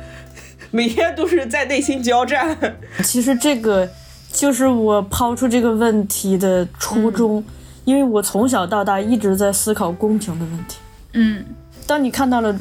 [0.72, 2.58] 每天都是在内心交战。
[3.04, 3.90] 其实这个
[4.32, 7.44] 就是我抛出这个问题的初衷，
[7.84, 10.78] 因为我从小到大一直在思考公平的问题。
[11.14, 11.44] 嗯
[11.86, 12.56] 当你看到了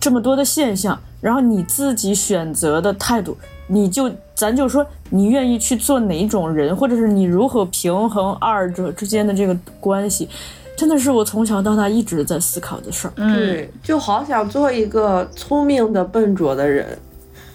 [0.00, 10.28] 这么多的现象，然后你自己选择的态度，你就咱就说你愿意去做哪种人，或者是你如何平衡二者之间的这个关系，
[10.76, 13.12] 真的是我从小到大一直在思考的事儿。
[13.16, 16.98] 嗯，对，就好想做一个聪明的笨拙的人。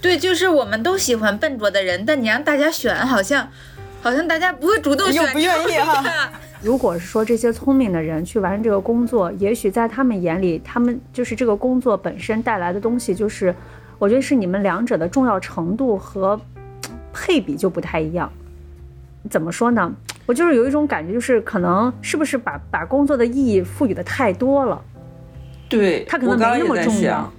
[0.02, 3.47] 对，就是我们都喜欢笨拙的人，但你让大家选，好像
[4.02, 6.32] 好像大家不会主动选，又不愿意哈。
[6.62, 13.56] 如果是说这些聪明的人去完成这个工作，也许在他们眼里，他们就是这个工作本身带来的东西，就是
[14.03, 16.37] 我觉得是你们两者的重要程度和
[17.13, 18.29] 配比就不太一样。
[19.29, 19.89] 怎么说呢？
[20.25, 24.81] 我就是有一种感觉，就是可能是不是把把工作的意义赋予的太多了，
[25.69, 27.31] 对，它可能没那么重要。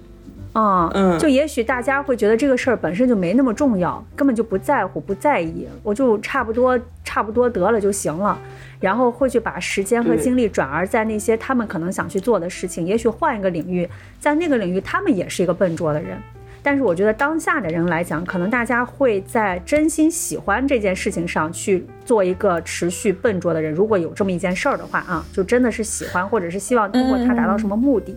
[0.55, 8.38] 啊，嗯就也许大家会觉得这个事儿本身就没那么重要，根本就不在乎、不在意，我就差不多差不多得了就行了，
[8.81, 13.87] 然后会去把时间和精力转而在那些他们可能想去做的事情，也许换一个领域，
[14.18, 16.16] 在那个领域他们也是一个笨拙的人。
[16.64, 23.71] 但是我觉得当下的人来讲，可能大家会在真心喜欢这件事情上去做一个持续笨拙的人。
[23.71, 28.17] 如果有这么一件事儿的话啊，就真的是喜欢，或者是希望通过它达到什么目的。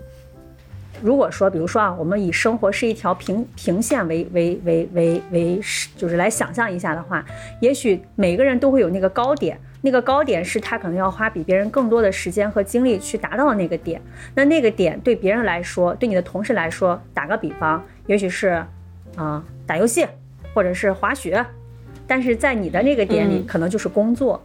[1.04, 5.62] 如果说，比如说啊，我们以生活是一条平平线为为为为为，
[5.98, 7.24] 就是来想象一下的话，
[7.60, 14.02] 也许每个人都会有那个高点，那个高点是他可能要花比别人更多的时间和精力去达到的那个点。
[14.34, 18.64] 那那个点对别人来说，对你的同事来说，打个比方，也许是
[19.16, 20.06] 啊、打游戏，
[20.54, 21.46] 或者是滑雪，
[22.08, 24.44] 但是在你的那个点里，嗯可能就是工作。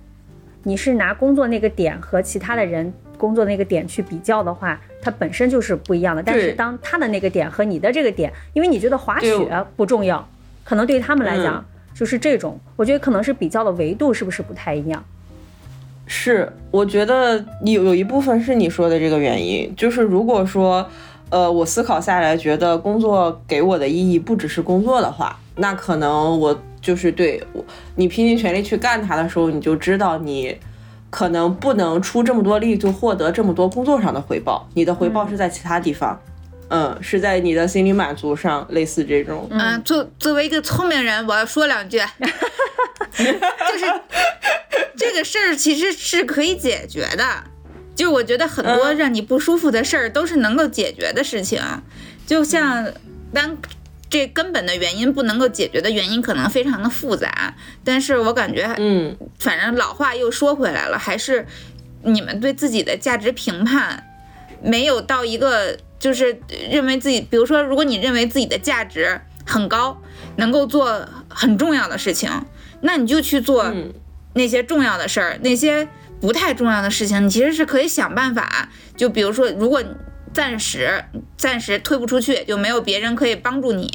[0.64, 6.22] 你是拿工作那个点和其他的人工作那个点去比较的话，它本身就是不一样的。
[6.22, 10.28] 但是当他的那个点和你的这个点，因为你觉得滑雪不重要，
[10.64, 15.04] 可能对于他们来讲、嗯就是这种，我觉得可能是比较的维度是不是不太一样？
[16.06, 20.88] 是，我觉得有有一部分是你说的这个原因，就是如果说，
[21.32, 27.64] 呃，我思考下来觉得工作给我的意义不只是工作的话，那可能我就是对我，
[27.96, 30.54] 你拼尽全力去干它的时候，你就知道你
[31.08, 36.20] 可能不能出这么多力就获得这么多工作上的回报，你的回报是在其他地方，
[36.68, 41.96] 嗯，是在你的心理满足上，类似这种，嗯，作作为一个聪明人，我要说两句，
[43.16, 44.00] 就是
[44.98, 47.24] 这个事儿其实是可以解决的，
[48.02, 48.96] 就是我觉得很多嗯。
[48.96, 51.62] 让你不舒服的事儿都是能够解决的事情，
[52.26, 52.92] 就像
[53.32, 53.56] 当
[54.10, 59.16] 这根本的原因不能够解决的原因可能非常的复杂，但是我感觉嗯。
[59.38, 61.46] 反正老话又说回来了，还是
[62.02, 64.04] 你们对自己的价值评判
[64.60, 66.36] 没有到一个就是
[66.68, 69.96] 认为自己，比如说，如果你认为自己的价值很高，
[70.36, 72.28] 能够做很重要的事情，
[72.80, 73.92] 那你就去做嗯。
[74.34, 75.86] 那些重要的事儿，那些
[76.22, 78.68] 不太重要的事情，你其实是可以想办法。
[78.96, 79.82] 就比如说，如果
[80.32, 81.04] 暂时
[81.36, 83.92] 暂时推不出去，就没有别人可以帮助你，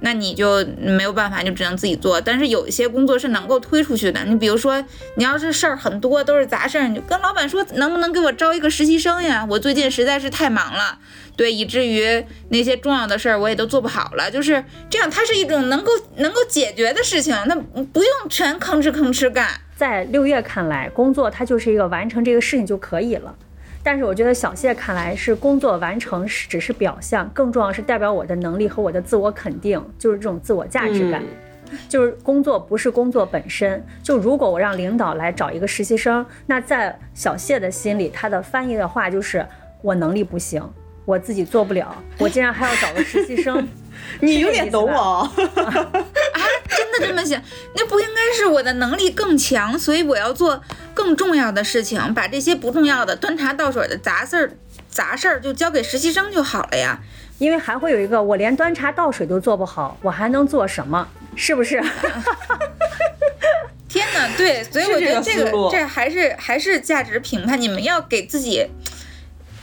[0.00, 2.20] 那你就没有办法，就只能自己做。
[2.20, 9.46] 但是有一些工作是能够推出去的，你比如说，你要是事儿很多，都是杂事儿，你就跟老板说，能不能给我招一个实习生呀？
[9.48, 10.98] 我最近实在是太忙了，
[11.36, 14.30] 对，以至于那些重要的事儿我也都做不好了。
[14.30, 19.48] 就是这样，它是一种能够能够解决的事情，那不用全吭哧吭哧干。
[19.78, 23.32] 在六月看来，工作它就是一个完成这个事情就可以了。
[23.80, 31.22] 但是我觉得小谢看来是工作完成是只是表象，更重要是代表我的能力和我的自我肯定，就是这种自我价值感。
[31.88, 33.80] 就是工作不是工作本身。
[34.02, 39.46] 就如果我让领导来找一个实习生，那在小谢的心里，他的翻译的话就是
[39.80, 40.60] 我能力不行，
[41.04, 43.68] 我自己做不了，我竟然还要找个实习生。
[44.20, 45.32] 你有点懂我啊，
[46.68, 47.40] 真的这么想，
[47.74, 50.62] 那不应该是我的能力更强，所以我要做
[50.94, 54.52] 更重要的事情，把这些不重要的端茶倒水的杂事儿、
[54.88, 57.00] 杂事儿就交给实习生就好了呀。
[57.38, 61.06] 因为还会有一个，我连端茶倒水都做不好，我还能做什么？
[61.36, 61.80] 是不是？
[63.88, 68.66] 天哪，对，所以我觉得这个 这还是还是价值评判，你们要给自己，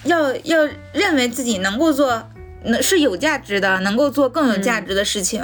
[0.06, 2.30] 要要认为自己能够做，
[2.66, 5.44] 能是有价值的，能够做更有价值的事情。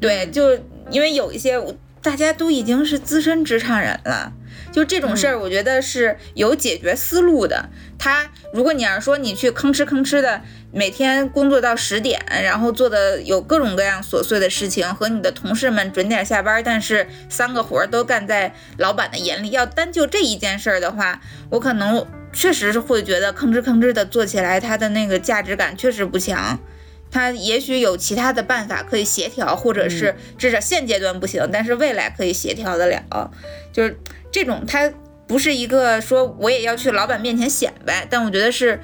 [0.00, 0.58] 对，就
[0.90, 1.60] 因为有一些
[2.02, 4.32] 大家都已经是资深职场人了。
[4.70, 7.68] 就这种事儿，我觉得是有解决思路的。
[7.98, 10.40] 他，如果你要是说你去吭哧吭哧的
[10.72, 26.58] 每天工作到十点，然后做的有各种各样琐碎的事情，和你的同事们准点下班，但是三个活儿都干在老板的眼里，要单就这一件事儿的话，我可能确实是会觉得吭哧吭哧的做起来，它的那个价值感确实不强。
[27.10, 33.30] 他也许有其他的办法可以协调，或者是至少现阶段不行，但是未来可以协调得了。
[33.70, 33.98] 就是
[34.30, 34.90] 这种，它
[35.26, 38.80] 不是一个说我也要去老板面前显摆，但我觉得是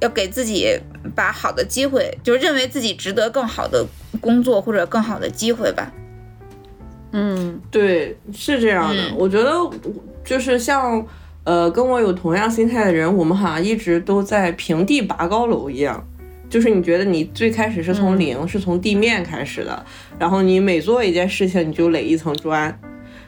[0.00, 0.80] 要给自己
[1.14, 3.86] 把好的机会，就是认为自己值得更好的
[4.18, 5.92] 工作或者更好的机会吧。
[7.12, 9.02] 嗯，对，是这样的。
[9.10, 9.52] 嗯我觉得
[10.24, 11.06] 就是像
[11.48, 16.06] 呃跟我有同样心态的人，我们好像一直都在平地拔高楼一样。
[16.50, 19.82] 就是你觉得你最开始是从零，是从地面开始的，
[20.18, 22.78] 然后你每做一件事情你就垒一层砖，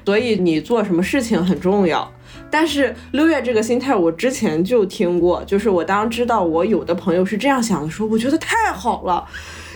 [0.05, 2.13] 所以你做什么事情很重要。
[2.51, 9.27] 但是六月这个心态，我之前就听过，就是我当知道我有的朋友是这样想的时候，我觉得太好了。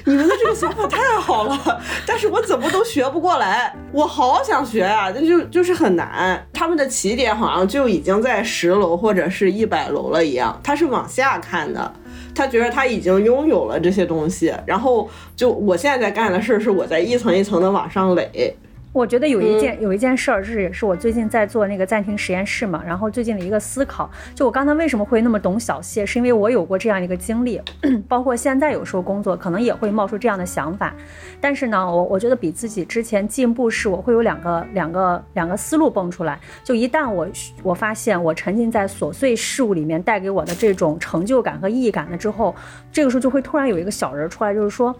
[0.06, 6.46] 你们的这个想法太好了，但是我怎么都学不过来，我好想学啊，但就就是很难。
[6.52, 11.92] 他们的起点好像就已经在十楼或者是一百楼了一样，他是往下看的，
[12.34, 18.54] 他觉得他已经拥有了这些东西，然后就我现在在干的事儿是我在一层一层的往上垒。
[18.94, 27.60] 我觉得有一件、有一件事儿是，也是我最近在做那个暂停实验室嘛，然后最近的一个思考，就我刚才为什么会那么懂小谢，是因为我有过这样一个经历，
[28.06, 30.94] 包括现在有时候工作可能也会冒出这样的想法，
[31.40, 37.26] 但是呢，我我觉得比自己之前进步是，我会有两个两个两个思路蹦出来，就一旦我
[37.64, 42.54] 我发现我沉浸在琐碎事物里面带给我的这种成就感和意义感了之后，
[42.92, 44.94] 这个时候就会突然有一个小人出来，就是说，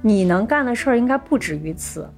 [0.00, 2.08] 你能干的事儿应该不止于此。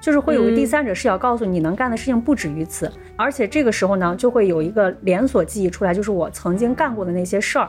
[0.00, 7.68] 就是会有个第三者视角告诉你，能干的事情不止于此，而且这个时候呢，就会有一个连锁记忆出来，就是我曾经干过的那些事儿。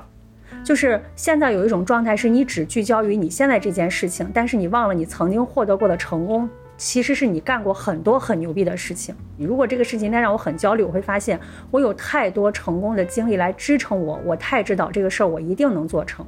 [0.64, 9.16] 就是现在有一种状态，是你只聚焦于你现在这件事情，但是你忘了你曾经获得过的成功，其实是你干过很多很牛逼的事情。
[9.38, 11.40] 如果这个事情今天让我很焦虑，我会发现
[11.72, 16.26] 我有太多成功的经历来支撑我，我太知道这个事儿我一定能做成。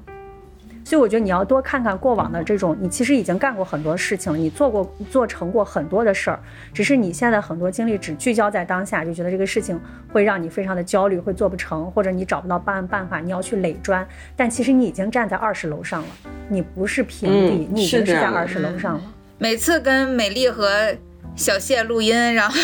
[0.84, 6.40] 所以我觉得你要多看看过往的这种，你其实已经干过很多事情了，你做过做成过很多的事儿，
[6.74, 9.80] 只是你现在很多精力只聚焦在当下，就觉得这个事情
[10.12, 14.06] 会让你非常的焦虑，会做不成，或者你找不到办办法，你要去垒砖。
[14.36, 16.08] 但其实你已经站在二十楼上了，
[16.50, 19.04] 你不是平地，嗯你已经是在二十楼上了。
[19.38, 20.96] 每次跟美丽和
[21.36, 22.56] 小谢录音，然后，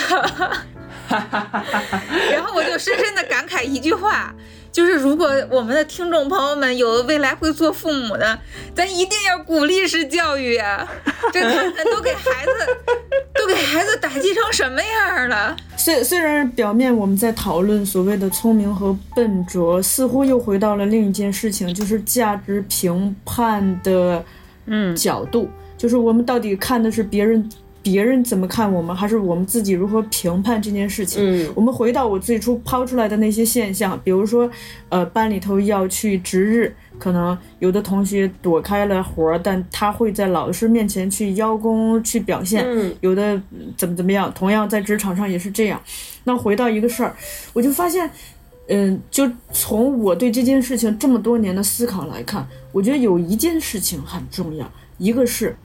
[1.10, 4.34] 然后我就深深的感慨一句话，
[4.80, 8.40] 就是如果我们的听众朋友们有未来会做父母的，
[8.74, 10.90] 咱一定要鼓励式教育啊！
[11.34, 12.52] 这看看都给孩子，
[13.36, 15.54] 都给孩子打击成什么样了？
[15.76, 24.24] 虽虽然表面我们在讨论所谓的聪明和笨拙，似乎又回到了另一件事情，就是价值评判的
[24.68, 27.50] 嗯角度，就是我们到底看的是别人
[27.82, 31.24] 别人怎么看我们，还是我们自己如何评判这件事情？
[31.24, 34.50] 嗯我们回到我最初抛出来的那些现象，比如说，
[34.90, 45.82] 呃，班里头要去值日，可能有的同学躲开了活儿，但他会在老师面前去邀功去表现，嗯有的嗯怎么怎么样，同样在职场上也是这样。
[46.26, 47.16] 那回到一个事儿，
[47.54, 48.10] 我就发现，
[48.68, 55.56] 嗯，就从我对这件事情这么多年的思考来看，我觉得有一件事情很重要，一个是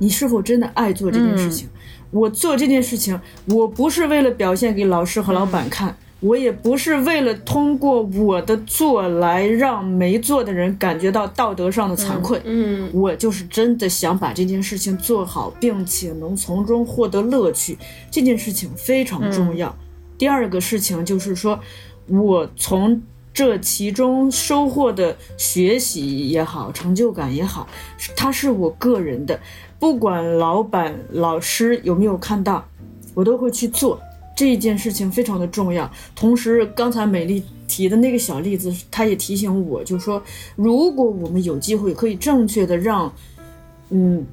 [0.00, 1.68] 你是否真的爱做这件事情。
[2.10, 12.40] 我做这件事情，我不是为了表现给老师和老板看，我也不是为了通过我的做来让没做的人感觉到道德上的惭愧。
[12.44, 17.78] 嗯我就是真的想把这件事情做好，并且能从中获得乐趣，
[18.10, 19.72] 这件事情非常重要。
[20.18, 21.60] 第二个事情就是说，
[22.08, 23.00] 我从
[23.32, 29.38] 这其中收获的学习也好，成就感也好，是它是我个人的，
[29.80, 32.64] 不管老板、老师有没有看到，
[33.14, 33.98] 我都会去做。
[34.36, 35.90] 这一件事情非常的重要。
[36.14, 40.22] 同时，刚才美丽提的那个小例子，她也提醒我，就是说，
[40.54, 43.12] 如果我们有机会可以正确的让，
[43.90, 44.24] 嗯，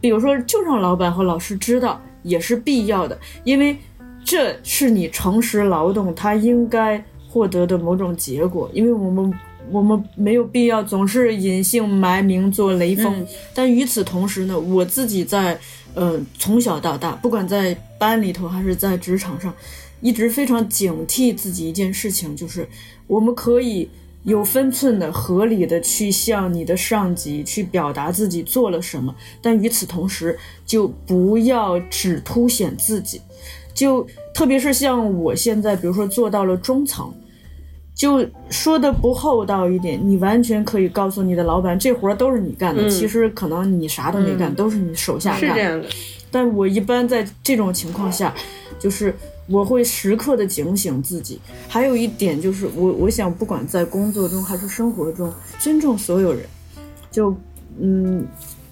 [0.00, 3.76] 比如说就让老板和老师知道，也是必要的，因为
[4.24, 8.68] 这是你诚实劳动他应该获得的某种结果。
[8.72, 9.32] 因为我们
[9.70, 15.58] 我们没有必要总是隐姓埋名做雷锋，但与此同时呢，我自己在
[15.94, 19.54] 呃从小到大，不管在班里头还是在职场上，
[20.00, 22.68] 一直非常警惕自己一件事情，就是
[23.06, 23.88] 我们可以
[24.24, 33.20] 有分寸的、合理的去向你的上级去表达自己做了什么，但与此同时，就不要只凸显自己。
[33.72, 34.04] 就
[34.34, 37.14] 特别是像我现在，比如说做到了中层，
[37.98, 45.40] 就说的不厚道一点，你完全可以告诉你的老板，这活儿都是你干的，嗯其实可能你啥都没干，都是你手下干。
[45.40, 45.88] 是这样的，
[46.30, 48.32] 但我一般在这种情况下，
[48.78, 49.12] 就是
[49.48, 51.40] 我会时刻的警醒自己。
[51.66, 56.42] 还有一点就是我，我想不管在工作中还是生活中，尊重所有人。
[57.10, 57.34] 就
[57.80, 58.24] 嗯，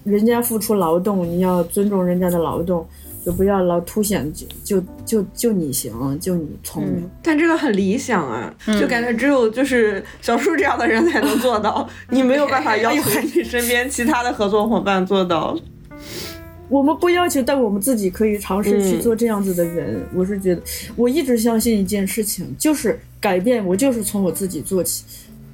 [0.05, 2.87] 人家付出劳动，你要尊重人家的劳动，
[3.27, 7.09] 就不要老凸显就就就就你行，就你聪明。
[7.21, 15.59] 但这个很理想啊，就感觉只有就是小树这样的人才能做到， 你没有办法要求你身边其他的合作伙伴做到。
[16.69, 20.01] 我们不要求，但我们自己可以尝试去嗯做这样子的人。
[20.15, 20.61] 我是觉得，
[20.95, 25.03] 我一直相信一件事情，就是改变，我就是从我自己做起。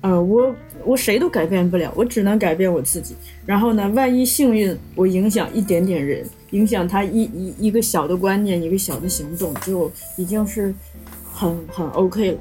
[0.04, 3.16] 呃，我我谁都改变不了，我只能改变我自己。
[3.45, 10.76] 然后呢，万一幸运，我影响一点点人，影响他一一一个小的观念，一个小的行动，就已经是
[11.34, 12.38] 很很 OK 了。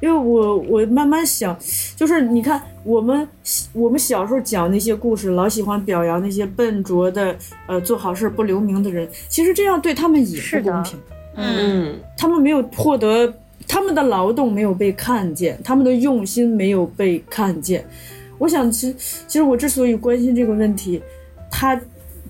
[0.00, 1.56] 因为我我慢慢想，
[1.94, 3.26] 就是你看我们
[3.72, 7.36] 我们小时候讲那些故事，老喜欢表扬那些笨拙的
[7.68, 10.98] 呃做好事不留名的人，其实这样对他们也不公平。
[11.36, 13.32] 嗯他们没有获得
[13.68, 17.84] 他们的劳动没有被看见，他们的用心没有被看见。
[18.38, 18.96] 我想，其实
[19.26, 21.02] 其实我之所以关心这个问题，
[21.50, 21.80] 它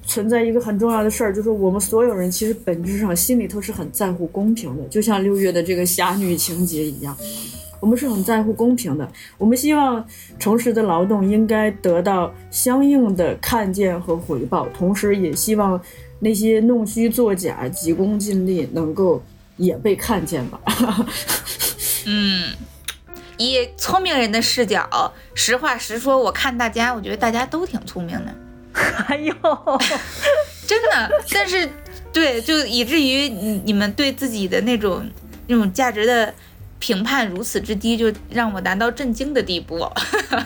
[0.04, 7.16] 存在一个很重要的事儿，就是我们所有人其实本质上心里头是很在乎公平的，就像六月的这个侠女情节一样。
[7.78, 9.06] 我们是很在乎公平的，
[9.36, 10.04] 我们希望
[10.38, 15.78] 诚实的劳动应该得到相应的看见和回报，同时也希望
[16.18, 19.22] 那些弄虚作假、急功近利能够
[19.56, 20.60] 也被看见吧。
[22.06, 22.54] 嗯，
[23.36, 28.34] 以聪明人的视角，实话实说，我看大家，我觉得大家都挺聪明的，
[29.08, 29.34] 哎呦，
[30.66, 31.10] 真的。
[31.32, 31.68] 但是，
[32.12, 35.08] 对，就以至于你你们对自己的那种
[35.48, 36.32] 那种价值的
[36.78, 39.90] 评判如此之低，就让我难到震惊的地步。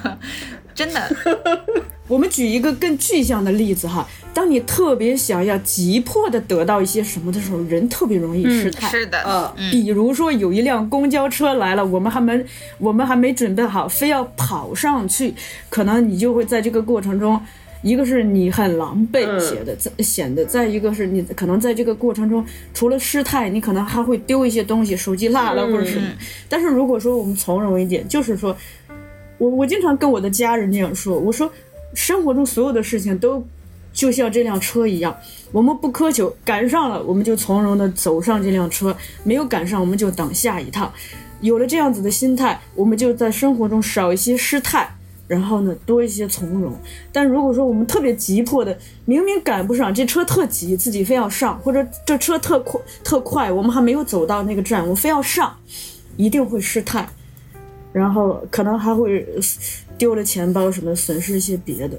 [0.74, 1.16] 真的，
[2.08, 8.88] 我们举一个更具象的例子哈，当你特别想要急迫的得到一些什么的时候，人特别容易失态。
[8.88, 12.44] 是的，呃，比如说有一辆公交车来了，我们还没
[12.78, 15.34] 我们还没准备好，非要跑上去，
[15.68, 17.40] 可能你就会在这个过程中，
[17.82, 26.06] 一个是你很狼狈嗯显得在显得，再一个是你可能在这个过程中，除了失态，你可能还会丢一些东西，手机落了或者什么。
[26.48, 28.56] 但是如果说我们从容一点，就是说，
[29.38, 31.50] 我我经常跟我的家人这样说，我说
[31.94, 33.44] 生活中所有的事情都
[33.93, 35.16] 就像这辆车一样，
[35.53, 38.93] 我们不苛求赶上了，我们就从容的走上这辆车；
[39.24, 40.93] 没有赶上，我们就等下一趟。
[41.41, 44.88] 有了这样子的心态，我们就在生活中少一些失态，
[45.26, 46.72] 然后呢多一些从容。
[47.11, 55.57] 但如果说我们特别急迫的，明明赶不上，这车特急，自己非要上，或者这车特快特快，我们还没有走到那个站，我非要上，
[56.16, 57.09] 一定会失态，
[57.93, 59.26] 然后可能还会
[59.97, 61.99] 丢了钱包什么，损失一些别的。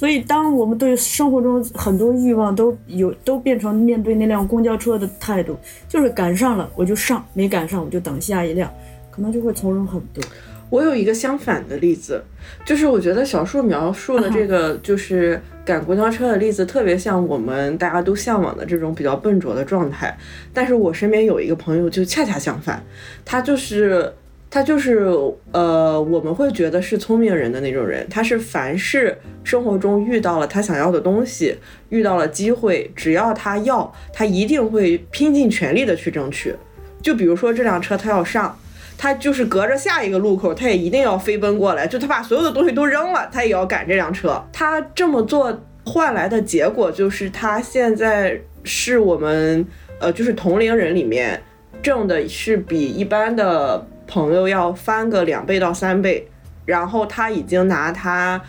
[0.00, 5.54] 所以，当我们对生活中很多欲望都有都变成面对那辆公交车的态度，
[5.90, 8.72] 就是赶上了我就上，没赶上我就等下一辆，
[9.10, 10.24] 可能就会从容很多。
[10.70, 12.24] 我有一个相反的例子，
[12.64, 20.16] 就是我觉得小树描述的这个就是赶公交车的例子，特别像我们大家都向往的这种比较笨拙的状态。
[20.54, 22.82] 但是我身边有一个朋友就恰恰相反，
[23.22, 24.10] 他就是
[24.50, 25.06] 他就是
[25.52, 31.56] 呃，我们会觉得是聪明人的那种人，他是凡是生活中遇到了他想要的东西，
[31.88, 36.54] 遇到了机会，只要他要，他一定会拼尽全力的去争取。
[37.00, 38.58] 就比如说这辆车他要上。
[39.02, 44.38] 他就是隔着下一个路口，他也一定要飞奔过来，就他把所有的东西都扔了，他也要赶这辆车。
[44.52, 49.66] 他这么做换来的结果就是，他现在是我们
[50.00, 51.42] 呃，就是同龄人里面
[51.82, 56.26] 挣的是比一般的朋友要翻个两倍到三倍，
[56.66, 58.42] 然后他已经拿他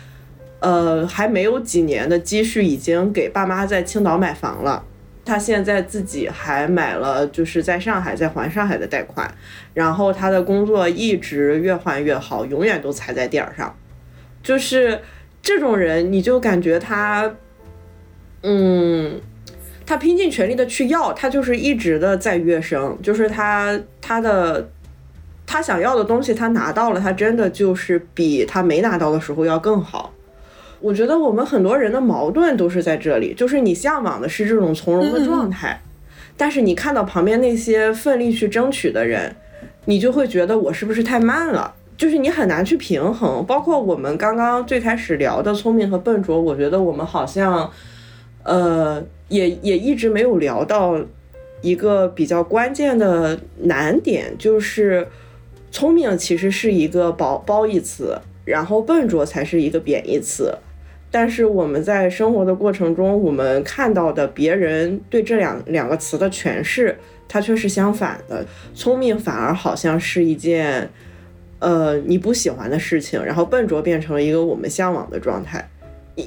[0.58, 4.84] 呃还没有几年的积蓄，已经给爸妈在青岛买房了。
[5.24, 9.32] 他现在自己还买了，就是在上海在还上海的贷款，
[9.72, 13.72] 然后他的工作一直越换越好，永远都踩在点儿上。
[14.42, 15.00] 就是
[15.40, 17.32] 这种人，你就感觉他，
[18.42, 19.20] 嗯，
[19.86, 24.68] 他拼尽全力的去要，他就是一直的在跃升，就是他他的
[25.52, 30.10] 他想要的东西他拿到了，他真的就是比他没拿到的时候要更好。
[30.80, 35.78] 我觉得我们很多人的矛盾都是在这里，就是你向往的是这种从容的状态，
[36.38, 39.36] 但是你看到旁边那些奋力去争取的人，
[39.84, 41.74] 你就会觉得我是不是太慢了？
[41.98, 43.44] 就是你很难去平衡。
[43.44, 47.70] 包括我们刚刚最开始聊的聪明和笨拙，我觉得我们好像，
[48.42, 50.98] 呃，也也一直没有聊到
[51.60, 55.06] 一个比较关键的难点，就是
[55.72, 60.54] 聪明其实是一个褒褒义词，然后笨拙才是一个贬义词。
[61.10, 66.96] 但是我们在生活的过程中，我们看到的别人对这两两个词的诠释，
[67.26, 68.46] 它却是相反的。
[68.74, 70.88] 聪明反而好像是一件，
[71.58, 75.68] 呃，你不喜欢的事情，然后笨拙变成了一个我们向往的状态。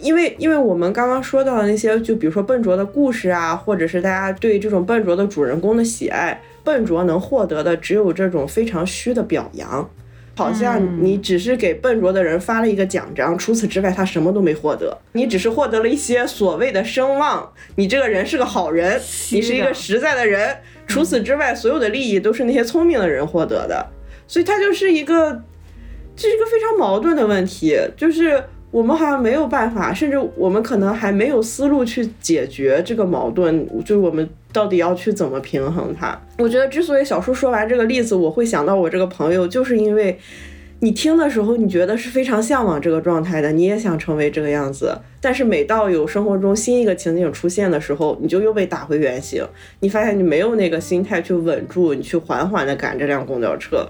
[0.02, 9.90] 因为，因为我们刚刚说到的那些，就比如说笨拙的故事啊，或者是大家对这种笨拙的主人公的喜爱，笨拙能获得的只有这种非常虚的表扬。
[10.38, 14.98] 好像你只是给笨拙的人发了一个奖章，除此之外他什么都没获得。
[15.14, 19.00] 你只是获得了一些所谓的声望，你这个人是个好人，
[19.32, 20.58] 你是一个实在的人。
[20.88, 23.88] 除此之外，所有的利益都是那些聪明的人获得的。
[24.28, 25.42] 所以它就是一个，
[26.18, 36.20] 这是一个非常矛盾的问题，就是我们好像没有办法，甚至我们可能还没有思路去解决这个矛盾，就是我们到底要去怎么平衡它。
[36.40, 40.20] 我觉得之所以小叔说完这个例子，我会想到我这个朋友，就是因为
[40.82, 49.42] 你听的时候，你觉得是非常向往这个状态的，你也想成为这个样子，但是每到有生活中新一个情景出现的时候，你就又被打回原形，
[49.80, 53.88] 你发现你没有那个心态去稳住，你去缓缓地赶这辆公交车。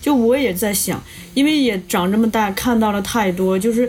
[0.00, 1.00] 就我也在想，
[1.34, 3.88] 因为也长这么大看到了太多，就是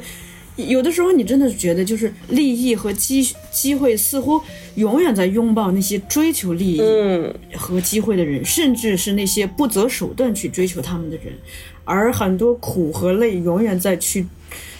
[0.55, 4.41] 有的时候你真的觉得，就是利益和机机会似乎
[4.75, 11.33] 永远在拥抱那些追求利益嗯，和机会的人，甚至是那些不择手段去追求他们的人，
[11.83, 14.25] 而很多苦和累永远在去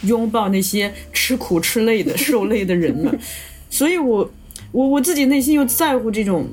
[0.03, 3.19] 拥抱那些吃苦吃累的受累的人们。
[3.69, 4.31] 所以我
[4.71, 6.47] 我我自己内心又在乎这种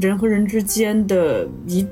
[0.00, 1.86] 人和人之间的一。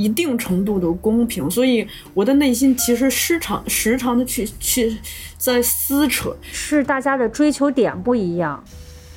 [0.00, 4.96] 一定程度的公平，所以我的内心其实时常时常的去去
[5.36, 8.62] 在撕扯，是大家的追求点不一样，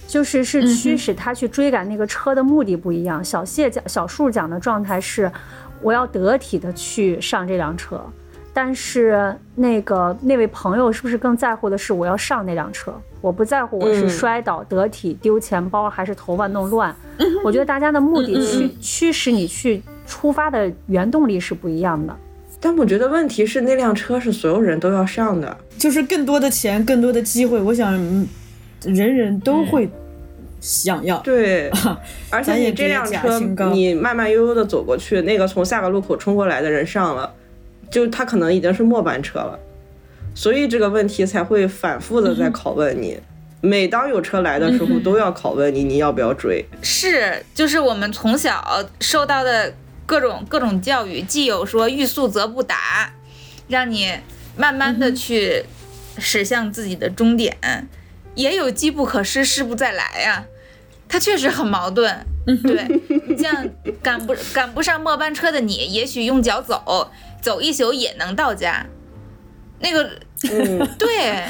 [0.07, 3.23] 就是是驱使他去追赶那个车的目的不一样。
[3.23, 5.31] 小谢讲小树讲的状态是，
[5.81, 8.01] 我要得体的去上这辆车，
[8.53, 12.93] 但是那个那位朋友是不是更在乎的是我要上那辆车？
[13.21, 16.93] 我不在乎我是嗯摔倒、得体、丢钱包，还是头发弄乱。
[17.41, 22.15] 我觉得大家的目的驱驱使你去出发的原动力是不一样的。
[22.59, 28.27] 但我觉得问题是那辆车是所有人都要上的，就是更多的钱，更多的机会，我想嗯
[28.83, 29.89] 人人都会
[30.61, 31.17] 想要。
[31.19, 31.69] 对，
[32.31, 33.37] 而且你这辆车
[33.73, 37.33] 你慢慢悠悠的走过去，那个从下个路口冲过来的人上了，
[37.91, 39.59] 就他可能已经是末班车了，
[40.33, 43.19] 所以这个问题才会反复的在拷问你。
[43.59, 46.65] 每当有车来的时候，都要拷问你，你要不要追？
[46.81, 48.61] 是，就是我们从小
[48.99, 49.73] 受到的
[50.05, 53.13] 各种各种教育，既有说欲速则不达，
[53.67, 54.11] 让你
[54.55, 55.65] 慢慢的去
[56.17, 57.87] 驶向自己的终点，
[58.35, 60.45] 也有机不可失，失不再来呀、
[61.07, 62.25] 他确实很矛盾。
[62.45, 63.69] 对，像
[64.01, 67.09] 赶不赶不上末班车的你，也许用脚走，
[67.41, 68.85] 走一宿也能到家。
[69.79, 70.03] 那个，
[70.51, 71.45] 嗯， 对，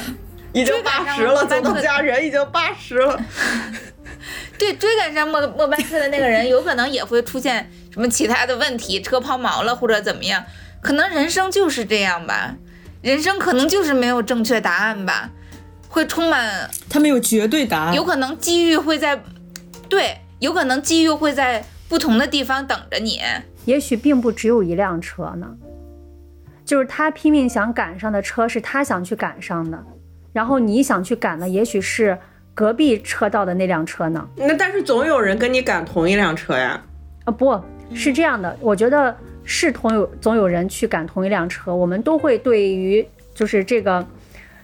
[0.52, 3.20] 已经八十了，走到家人已经八十了。
[4.56, 10.42] 对，追赶上末末班车的那个人，有可能也会出现什么其他的问题，车抛锚了或者怎么样。
[10.80, 12.56] 可能人生就是这样吧，
[13.02, 15.30] 人生可能就是没有正确答案吧，
[15.88, 19.22] 会充满，他没有绝对答案有，可能机遇会在，
[19.88, 23.20] 对，有可能机遇会在不同的地方等着你。
[23.64, 25.46] 也许并不只有一辆车呢，
[26.64, 29.80] 就是他拼命想赶上的车是他想去赶上的，
[30.32, 32.18] 然后你想去赶的也许是
[32.52, 34.28] 隔壁车道的那辆车呢。
[34.36, 36.82] 那但是总有人跟你赶同一辆车呀。
[37.24, 37.58] 啊，不
[37.94, 44.06] 是这样的，我觉得是同有总有人去赶同一辆车，我们都会对于就是这个，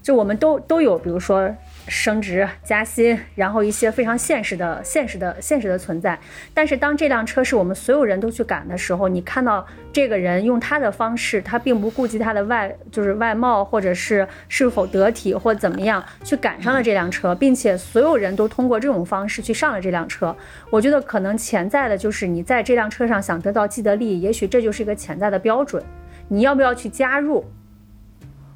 [0.03, 1.49] 就我们都都有，比如说
[1.91, 6.17] 升职加薪，然后一些非常现实的、现实的、现实的存在。
[6.55, 20.35] 但是当这辆车是我们所有人都去赶的时候，你看到这个人用他的方式，他并不顾及他的外就是外貌，或者是是否得体或怎么样，去赶上了这辆车，并且所有人都通过这种方式去上了这辆车。
[20.71, 25.83] 我觉得可能潜在的就是你在这辆车上想得到既得利益，也许这就是一个潜在的标准。
[26.29, 27.45] 你要不要去加入？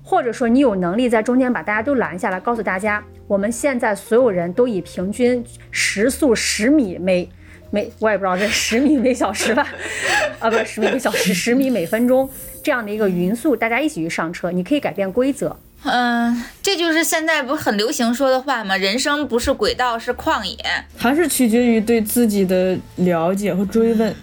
[0.06, 7.26] 或者说你有能力在中间把大家都拦下来，告诉大家，我们现在所有人都以平均时速十米每
[7.70, 9.66] 每，我也不知道这 十米每小时吧，
[10.38, 12.28] 啊，不是十米每小时， 十米每分钟
[12.62, 15.56] 这样的一个匀速，大家一起去上车，你可以改变规则。
[15.84, 18.76] 嗯，这就是现在不是很流行说的话吗？
[18.76, 20.56] 人生不是轨道，是旷野。
[20.96, 24.14] 还是取决于对自己的了解和追问，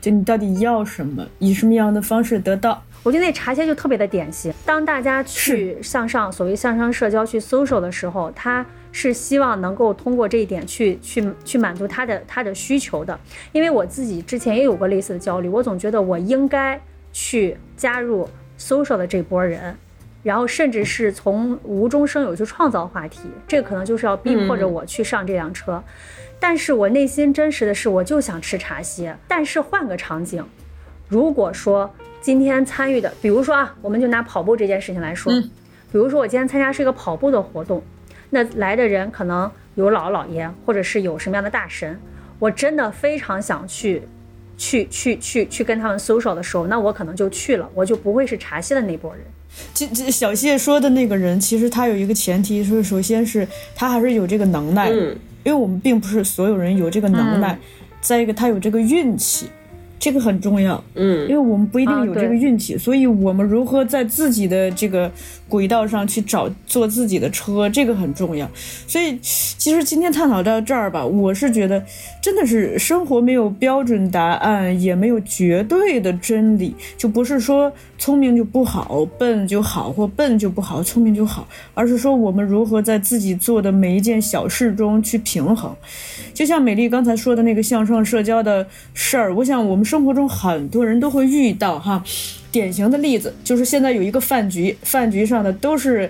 [0.00, 2.82] 就你到底要什么，以什么样的方式得到。
[3.04, 4.52] 我觉得那茶歇就特别的典型。
[4.64, 13.20] 当大家去向上，所谓向上社交去 social 的时候，他是希望能够通过这一点去去去满足他的他的需求的。
[13.52, 16.80] 因为我自己之前也有过类似的焦虑，我总觉得我应该
[17.12, 18.26] 去加入
[18.58, 19.76] social 的这波人。
[20.22, 25.84] 然后甚至是从无中生有去创造话题，这可能就是要逼迫着我去上这辆车。
[26.40, 29.14] 但是我内心真实的是，我就想吃茶歇。
[29.28, 30.42] 但是换个场景，
[31.08, 31.94] 如果说
[32.24, 35.30] 今天参与的，比如说啊，我们就拿跑步这件事情来说，
[35.92, 37.82] 比如说我今天参加是一个跑步的活动，
[38.30, 42.00] 那来的人可能有姥姥姥爷，或者是有什么样的大神，
[42.38, 44.02] 我真的非常想去。
[44.56, 49.22] 去去去去跟他们 social 的时候，那我可能就去了，我就不会是茶歇的那波人。
[49.74, 57.52] 这这小谢说的那个人，其实他有一个前提，是首先是他还是有这个能耐，嗯，因为我们并不是所有人有这个能耐。
[57.52, 57.58] 嗯
[58.00, 59.48] 再一个，他有这个运气，
[60.04, 60.84] 这个很重要。
[60.96, 65.10] 嗯因为我们不一定有这个运气，所以我们如何在自己的这个
[65.54, 68.50] 轨道上去找坐自己的车，这个很重要。
[68.88, 71.80] 所以，其实今天探讨到这儿吧，我是觉得
[72.20, 85.72] 真的是生活没有标准答案，也没有绝对的真理，就不是说聪明就不好，笨就好，或笨就不好，聪明就好，而是说我们如何在自己做的每一件小事中去平衡。
[86.34, 92.02] 就像美丽刚才说的那个向上社交的事儿，我想我们生活中很多人都会遇到哈。
[92.54, 96.08] 典型的例子就是现在有一个饭局，饭局上的都是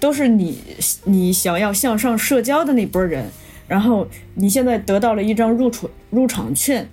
[0.00, 0.56] 都是你
[1.04, 3.26] 你想要向上社交的那波人，
[3.68, 6.88] 然后你现在得到了一张入场入场券，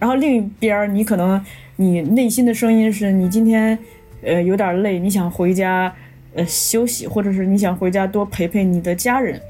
[0.00, 1.40] 然后另一边你可能
[1.76, 3.78] 你内心的声音是你今天
[4.24, 5.94] 呃有点累，你想回家
[6.34, 9.40] 呃休息，或者是你想回家多陪陪你的家人。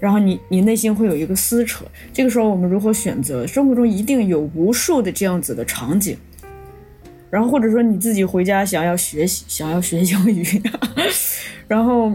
[0.00, 3.46] 然后你你内心会有一个撕扯，这个时候我们如何选择？
[3.46, 6.16] 生活中一定有无数的这样子的场景，
[7.32, 10.44] 然后或者说你自己回家想要学习，想要学英语，
[11.66, 12.10] 然后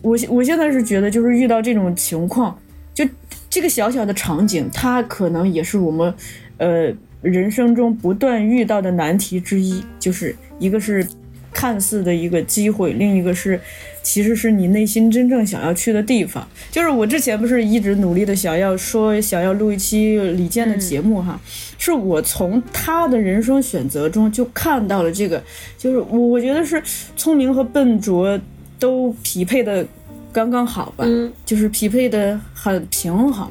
[0.00, 2.58] 我我现在是觉得就是遇到这种情况，
[2.94, 3.06] 就
[3.50, 6.14] 这个小小的场景，它可能也是我们
[6.56, 11.06] 呃人生中不断遇到的难题之一，就是一个是
[11.52, 13.60] 看似的一个机会，另一个是
[14.02, 16.46] 其实是你内心真正想要去的地方。
[16.70, 21.40] 就是我之前不是一直努力的想要说想要录一期李健的节目哈，
[21.78, 25.42] 是我从他的人生选择中就看到了这个，
[25.78, 26.82] 就是我我觉得是
[27.16, 28.38] 聪明和笨拙
[28.78, 29.86] 都匹配的
[30.32, 33.50] 刚刚好吧，嗯就是匹配的很平衡。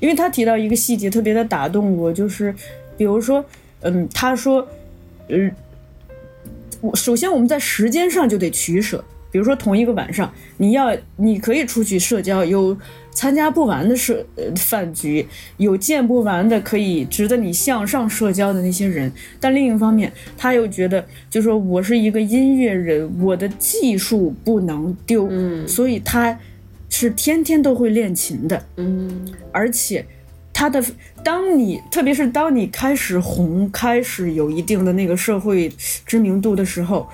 [0.00, 2.54] 因为他提到一个细节特别的打动我，就是
[2.96, 3.42] 比如说，
[3.80, 4.66] 嗯，他说，
[5.28, 5.50] 嗯，
[6.82, 9.02] 我首先我们在时间上就得取舍，
[9.34, 12.78] 比如说同一个晚上，你要你可以出去社交，有
[13.10, 15.26] 参加不完的社呃饭局，
[15.56, 19.10] 有见不完的可以值得你向上社交的那些人，
[19.40, 25.66] 但另一方面，他又觉得，就说我是一个音乐人，我的技术不能丢，嗯。
[25.66, 26.38] 所以他
[26.88, 29.34] 是天天都会练琴的，嗯。
[29.50, 30.06] 而且
[30.52, 30.80] 他的，
[31.24, 35.68] 当你特别是当你开始红，开始有一定的那个社会
[36.06, 37.08] 知名度的时候，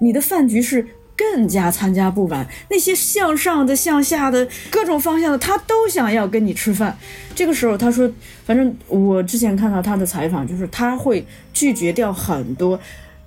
[0.00, 0.86] 你的饭局是
[1.16, 2.46] 更加参加不完。
[2.70, 6.96] 那些向上的、向下的各种方向的，他都想要跟你吃饭。
[7.34, 8.10] 这个时候，他说，
[8.44, 12.78] 反正我之前看到他的采访，就是他会拒绝掉很多。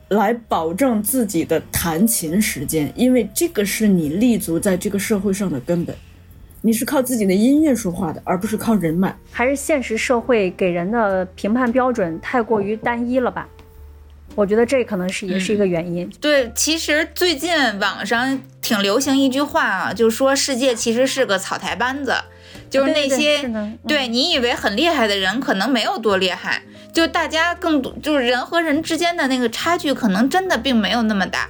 [0.10, 5.96] 来保证自己的弹琴时间，因为这个是你立足在这个社会上的根本。
[6.62, 9.16] 你是靠自己的音乐说话的，而不是靠人脉。
[9.32, 13.48] 还是现实社会给人的评判标准太过于单一了吧？
[14.40, 16.10] 我觉得这可能是也是一个原因。
[16.22, 22.16] 对，其实最近网上挺流行一句话啊，就是说世界其实是个草台班子，
[22.70, 23.52] 就是那些
[23.86, 26.62] 对你以为很厉害的人，可能没有多厉害，
[26.94, 31.50] 就大家更多就是人和人之间的那个差距，可能真的并没有那么大，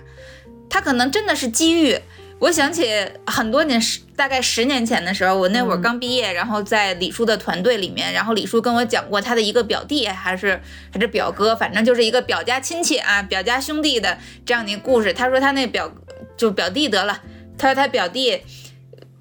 [0.68, 2.00] 他可能真的是机遇。
[2.40, 2.88] 我想起
[3.28, 10.62] 很多年，十大概十年前的时候，我那会儿刚毕业，然后在李叔的团队里面，然后李叔跟我讲过他的一个表弟还是
[10.92, 15.12] 还是表哥，反正就是一个表家亲戚啊，表家兄弟的这样的一个故事。
[15.12, 15.92] 他说他那表
[16.38, 17.22] 就表弟得了，
[17.58, 18.42] 他说他表弟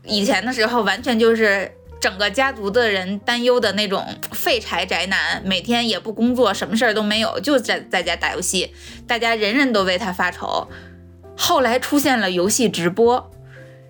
[0.05, 8.73] 以前的时候完全就是整个家族的人担忧的那种废柴宅男，每天也不工作，什么事儿都没有，就在在家打游戏，
[9.09, 10.69] 大家人人都为他发愁。
[11.41, 13.31] 后来出现了游戏直播，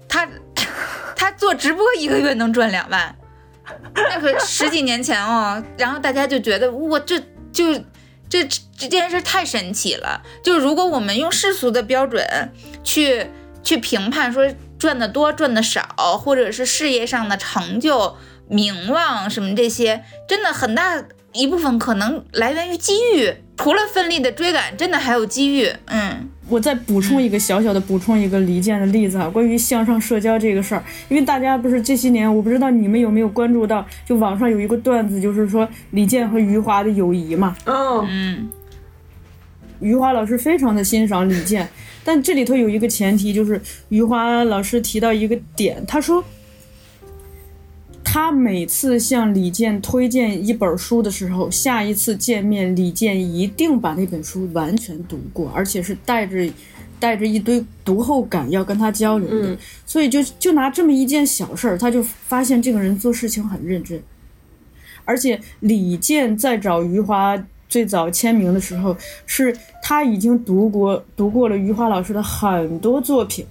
[0.06, 0.28] 他
[1.16, 3.16] 他做直播一个月能赚两万，
[3.94, 5.60] 那可十几年前哦。
[5.78, 7.18] 然后大家就觉得哇，这
[7.50, 7.74] 就
[8.28, 8.46] 这
[8.76, 10.22] 这件事太神奇了。
[10.44, 12.52] 就如果我们用世俗的标准
[12.84, 13.26] 去
[13.64, 14.46] 去评判说
[14.78, 23.42] 赚的多赚的少，或者是事业上的成就、名望什么这些，真的很大一部分可能来源于机遇。
[23.56, 25.72] 除了奋力的追赶，真的还有机遇。
[25.86, 26.30] 嗯。
[26.48, 38.06] 我再补充一个小小的补充一个李健的例子啊，关于向上社交这个事儿，因为大家不是这些年，我不知道你们有没有关注到，就网上有一个段子，就是说李健和余华的友谊嘛，哦。
[38.10, 38.48] 嗯
[39.80, 41.68] 余华老师非常的欣赏李健，
[42.02, 46.24] 但这里头有一个前提，就是余华老师提到一个点，他说，
[48.10, 56.50] 他每次向李健推荐一本书的时候，下一次见面，李健一定把那本书完全读过，而且是带着
[56.98, 59.50] 带着一堆读后感要跟他交流的。
[59.50, 64.02] 嗯所以就就拿这么一件小事儿，他就发现这个人做事情很认真。
[65.04, 67.38] 而且李健在找余华
[67.68, 68.96] 最早签名的时候，
[69.26, 73.44] 是他已经读过读过了余华老师的很多作品，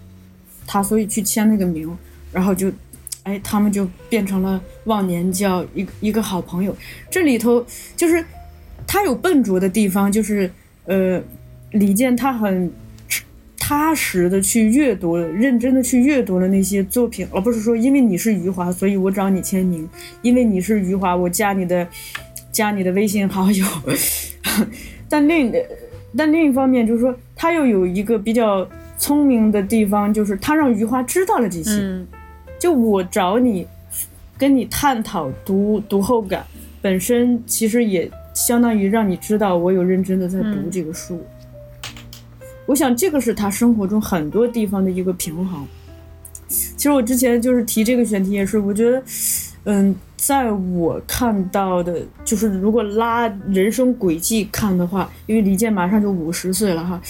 [0.65, 1.95] 他所以去签那个名，
[2.33, 2.71] 然后就，
[3.27, 6.73] 哎，他们就变成了忘年交，一个一个好朋友。
[7.09, 7.63] 这里头
[7.93, 8.23] 就是
[8.87, 10.49] 他有笨拙的地方，就是
[10.85, 11.21] 呃，
[11.71, 12.71] 李健他很
[13.59, 19.89] 踏实的去阅读，认真的去阅读了那些作品，而不是说因为你是余华，所以我找你签名，
[20.21, 21.85] 因为你是余华，我加你的
[22.49, 23.65] 加你的微信好友。
[25.09, 25.53] 但另
[26.15, 28.65] 但另一方面就是说，他又有一个比较
[28.97, 32.05] 聪明的地方，就是他让余华知道了这些。
[32.59, 33.67] 就我找你，
[34.37, 36.45] 跟你探讨读读后感，
[36.81, 41.21] 本身其实也相当于让你知道我有认真的在读嗯这个书。
[42.65, 45.65] 我想这个是他生活中很多地方的一个平衡。
[46.49, 49.03] 其实我之前就是提这个选题，也是我觉得，
[49.65, 57.01] 嗯，在我看到的，就是如果拉人生轨迹看的话，因为李健马上就五十岁了哈，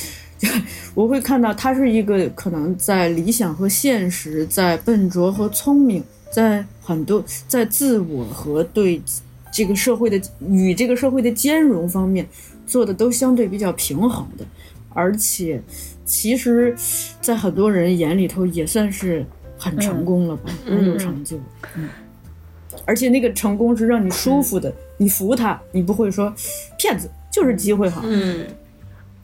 [0.94, 9.02] 我会看到他是一个可能在理想和现实，在笨拙和聪明，在很多在自我和对
[9.52, 12.28] 这个社会的与这个社会的兼容方面
[12.66, 14.46] 做的都相对比较平衡的，
[14.94, 15.62] 而且
[16.06, 16.76] 其实，
[17.22, 19.26] 在很多人眼里头也算是
[19.58, 21.38] 很成功了吧，很有成就。
[21.76, 21.90] 嗯，
[22.86, 26.34] 而且那个成功是让你舒服的，你服他，你不会说
[26.78, 28.02] 骗子就是机会好。
[28.06, 28.46] 嗯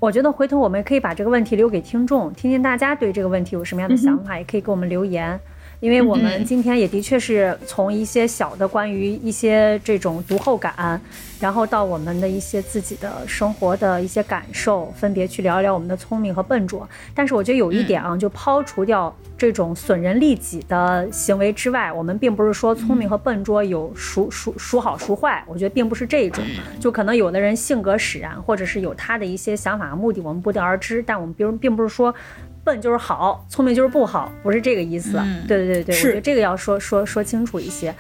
[0.03, 5.39] 我觉得回头我们可以把这个问题留给听众，听听大家对这个问题有什么样的想法，也可以给我们留言。
[5.83, 10.99] 因为我们今天也的确是从一些小的关于一些这种读后感，
[11.41, 16.87] 然后到我们的一些自己的生活的一些感受，分别去聊一聊我们的聪明和笨拙。
[17.13, 26.41] 但是我觉得有一点啊，就抛除掉这种损人利己的行为之外，我们并不是说聪明和笨拙有孰孰孰好孰坏，我觉得并不是这种。
[26.79, 31.03] 就可能有的人性格使然，或者是有他的一些想法和目的，我们不得而知。
[31.05, 32.15] 但我们并并不是说。
[32.63, 35.21] 笨就是好，聪明就是不好，不是这个意思。
[35.47, 37.93] 对对对对，是我觉得这个要说说说清楚一些。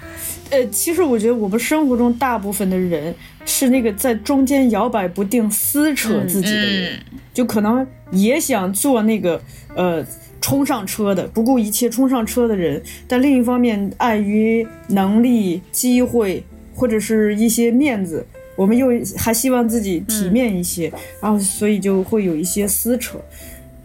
[0.49, 3.13] 呃，其实我觉得我们生活中大部分的人
[3.45, 6.99] 是那个在中间摇摆不定、撕扯自己的人，
[7.33, 9.41] 就可能也想做那个
[9.75, 10.05] 呃
[10.39, 16.43] 冲上车的、不顾一切冲上车的人，但另一方面碍于能力、机会
[16.73, 18.87] 或者是一些面子，我们又
[19.17, 20.91] 还希望自己体面一些，
[21.21, 23.19] 然后所以就会有一些撕扯。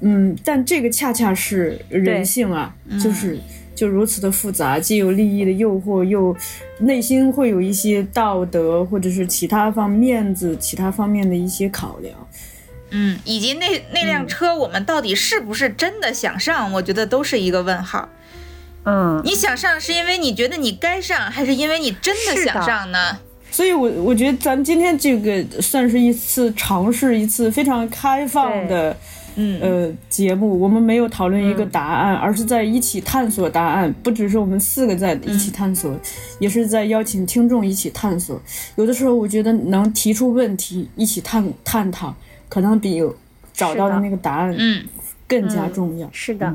[0.01, 2.73] 嗯，但这个恰恰是人性啊，
[3.03, 3.39] 就是
[3.75, 6.37] 就如此的复杂，既有利益的诱惑，又
[6.79, 12.15] 内心会有一些道德或者是其他方面子、其他方面的一些考量。
[12.91, 16.73] 嗯，以及那那辆车，我们到底是不是真的想上？
[16.73, 18.09] 我觉得都是一个问号。
[18.85, 23.19] 嗯，你想上是因为你觉得你该上，还是因为你真的想上呢？
[23.51, 28.97] 所以我我觉得咱们今天这个算是一次尝试，一次非常开放的。
[29.41, 33.93] 嗯呃，节目我们没有讨论一个答案，而是在一起探索答案。
[34.03, 35.97] 不只是我们四个在一起探索，
[36.41, 38.41] 也是在邀请听众一起探索。
[38.75, 42.13] 有的时候，我觉得能提出问题，一起探探讨，
[42.49, 43.01] 可能比
[43.53, 44.85] 找到的那个答案嗯
[45.29, 46.09] 更加重要。
[46.13, 46.53] 是的。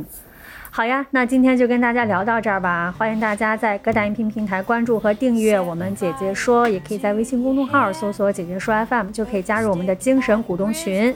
[0.69, 2.93] 好呀，那今天就跟大家聊到这儿吧。
[2.97, 11.13] 欢迎大家在各大音频平台关注和订阅我们姐姐说，也可以在微信公众号搜索“姐姐说 FM”，就可以加入我们的精神股东群。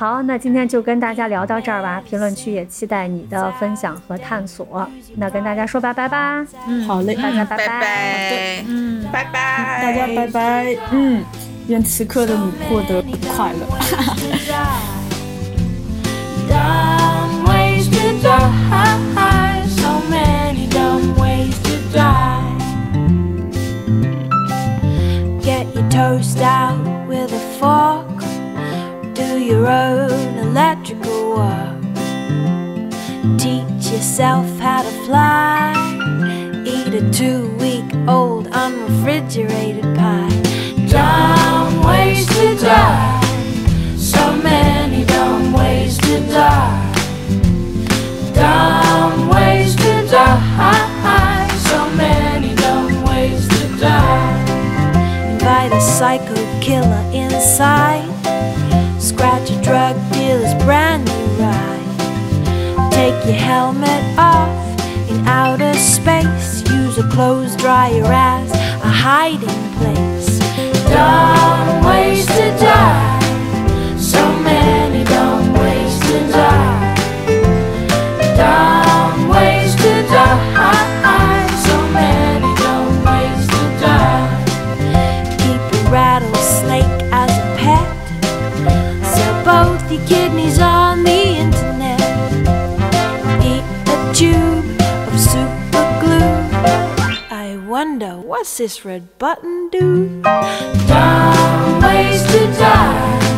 [0.00, 2.00] 好，那今天就跟大家聊到这儿吧。
[2.02, 4.88] 评论区也期待你的分享和探索。
[5.16, 6.42] 那跟大家说拜拜吧。
[6.66, 8.64] 嗯，好嘞，大家拜拜拜。
[8.66, 10.74] 嗯，拜拜，大家拜拜。
[10.90, 11.22] 嗯，
[11.68, 13.02] 愿此刻的你过得
[13.36, 13.58] 快乐。
[25.90, 26.78] Toast out
[27.08, 28.04] with a fork,
[29.20, 31.82] do your own electrical work.
[33.38, 35.74] Teach yourself how to fly,
[36.64, 40.36] eat a two week old unrefrigerated pie.
[40.88, 43.20] Dumb ways to die.
[43.96, 46.80] So many dumb ways to die.
[48.34, 50.89] Dumb ways to die.
[63.30, 66.62] Your helmet off in outer space.
[66.68, 70.38] Use a clothes dryer as a hiding place.
[70.88, 73.09] Dumb ways to die.
[98.60, 100.20] This red button do?
[100.20, 103.29] Dumb ways to die.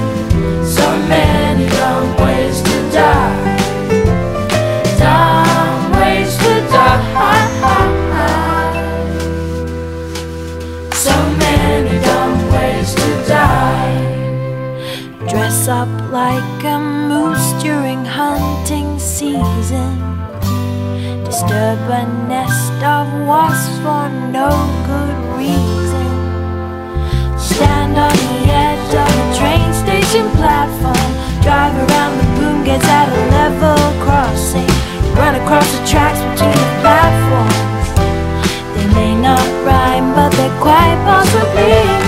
[30.12, 31.10] Station platform.
[31.42, 34.68] Drive around the boom gates at a level crossing.
[35.16, 37.86] Run across the tracks between the platforms.
[38.74, 42.01] They may not rhyme, but they're quite possibly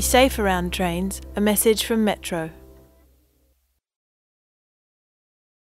[0.00, 1.20] Be safe around trains.
[1.36, 2.48] A message from Metro.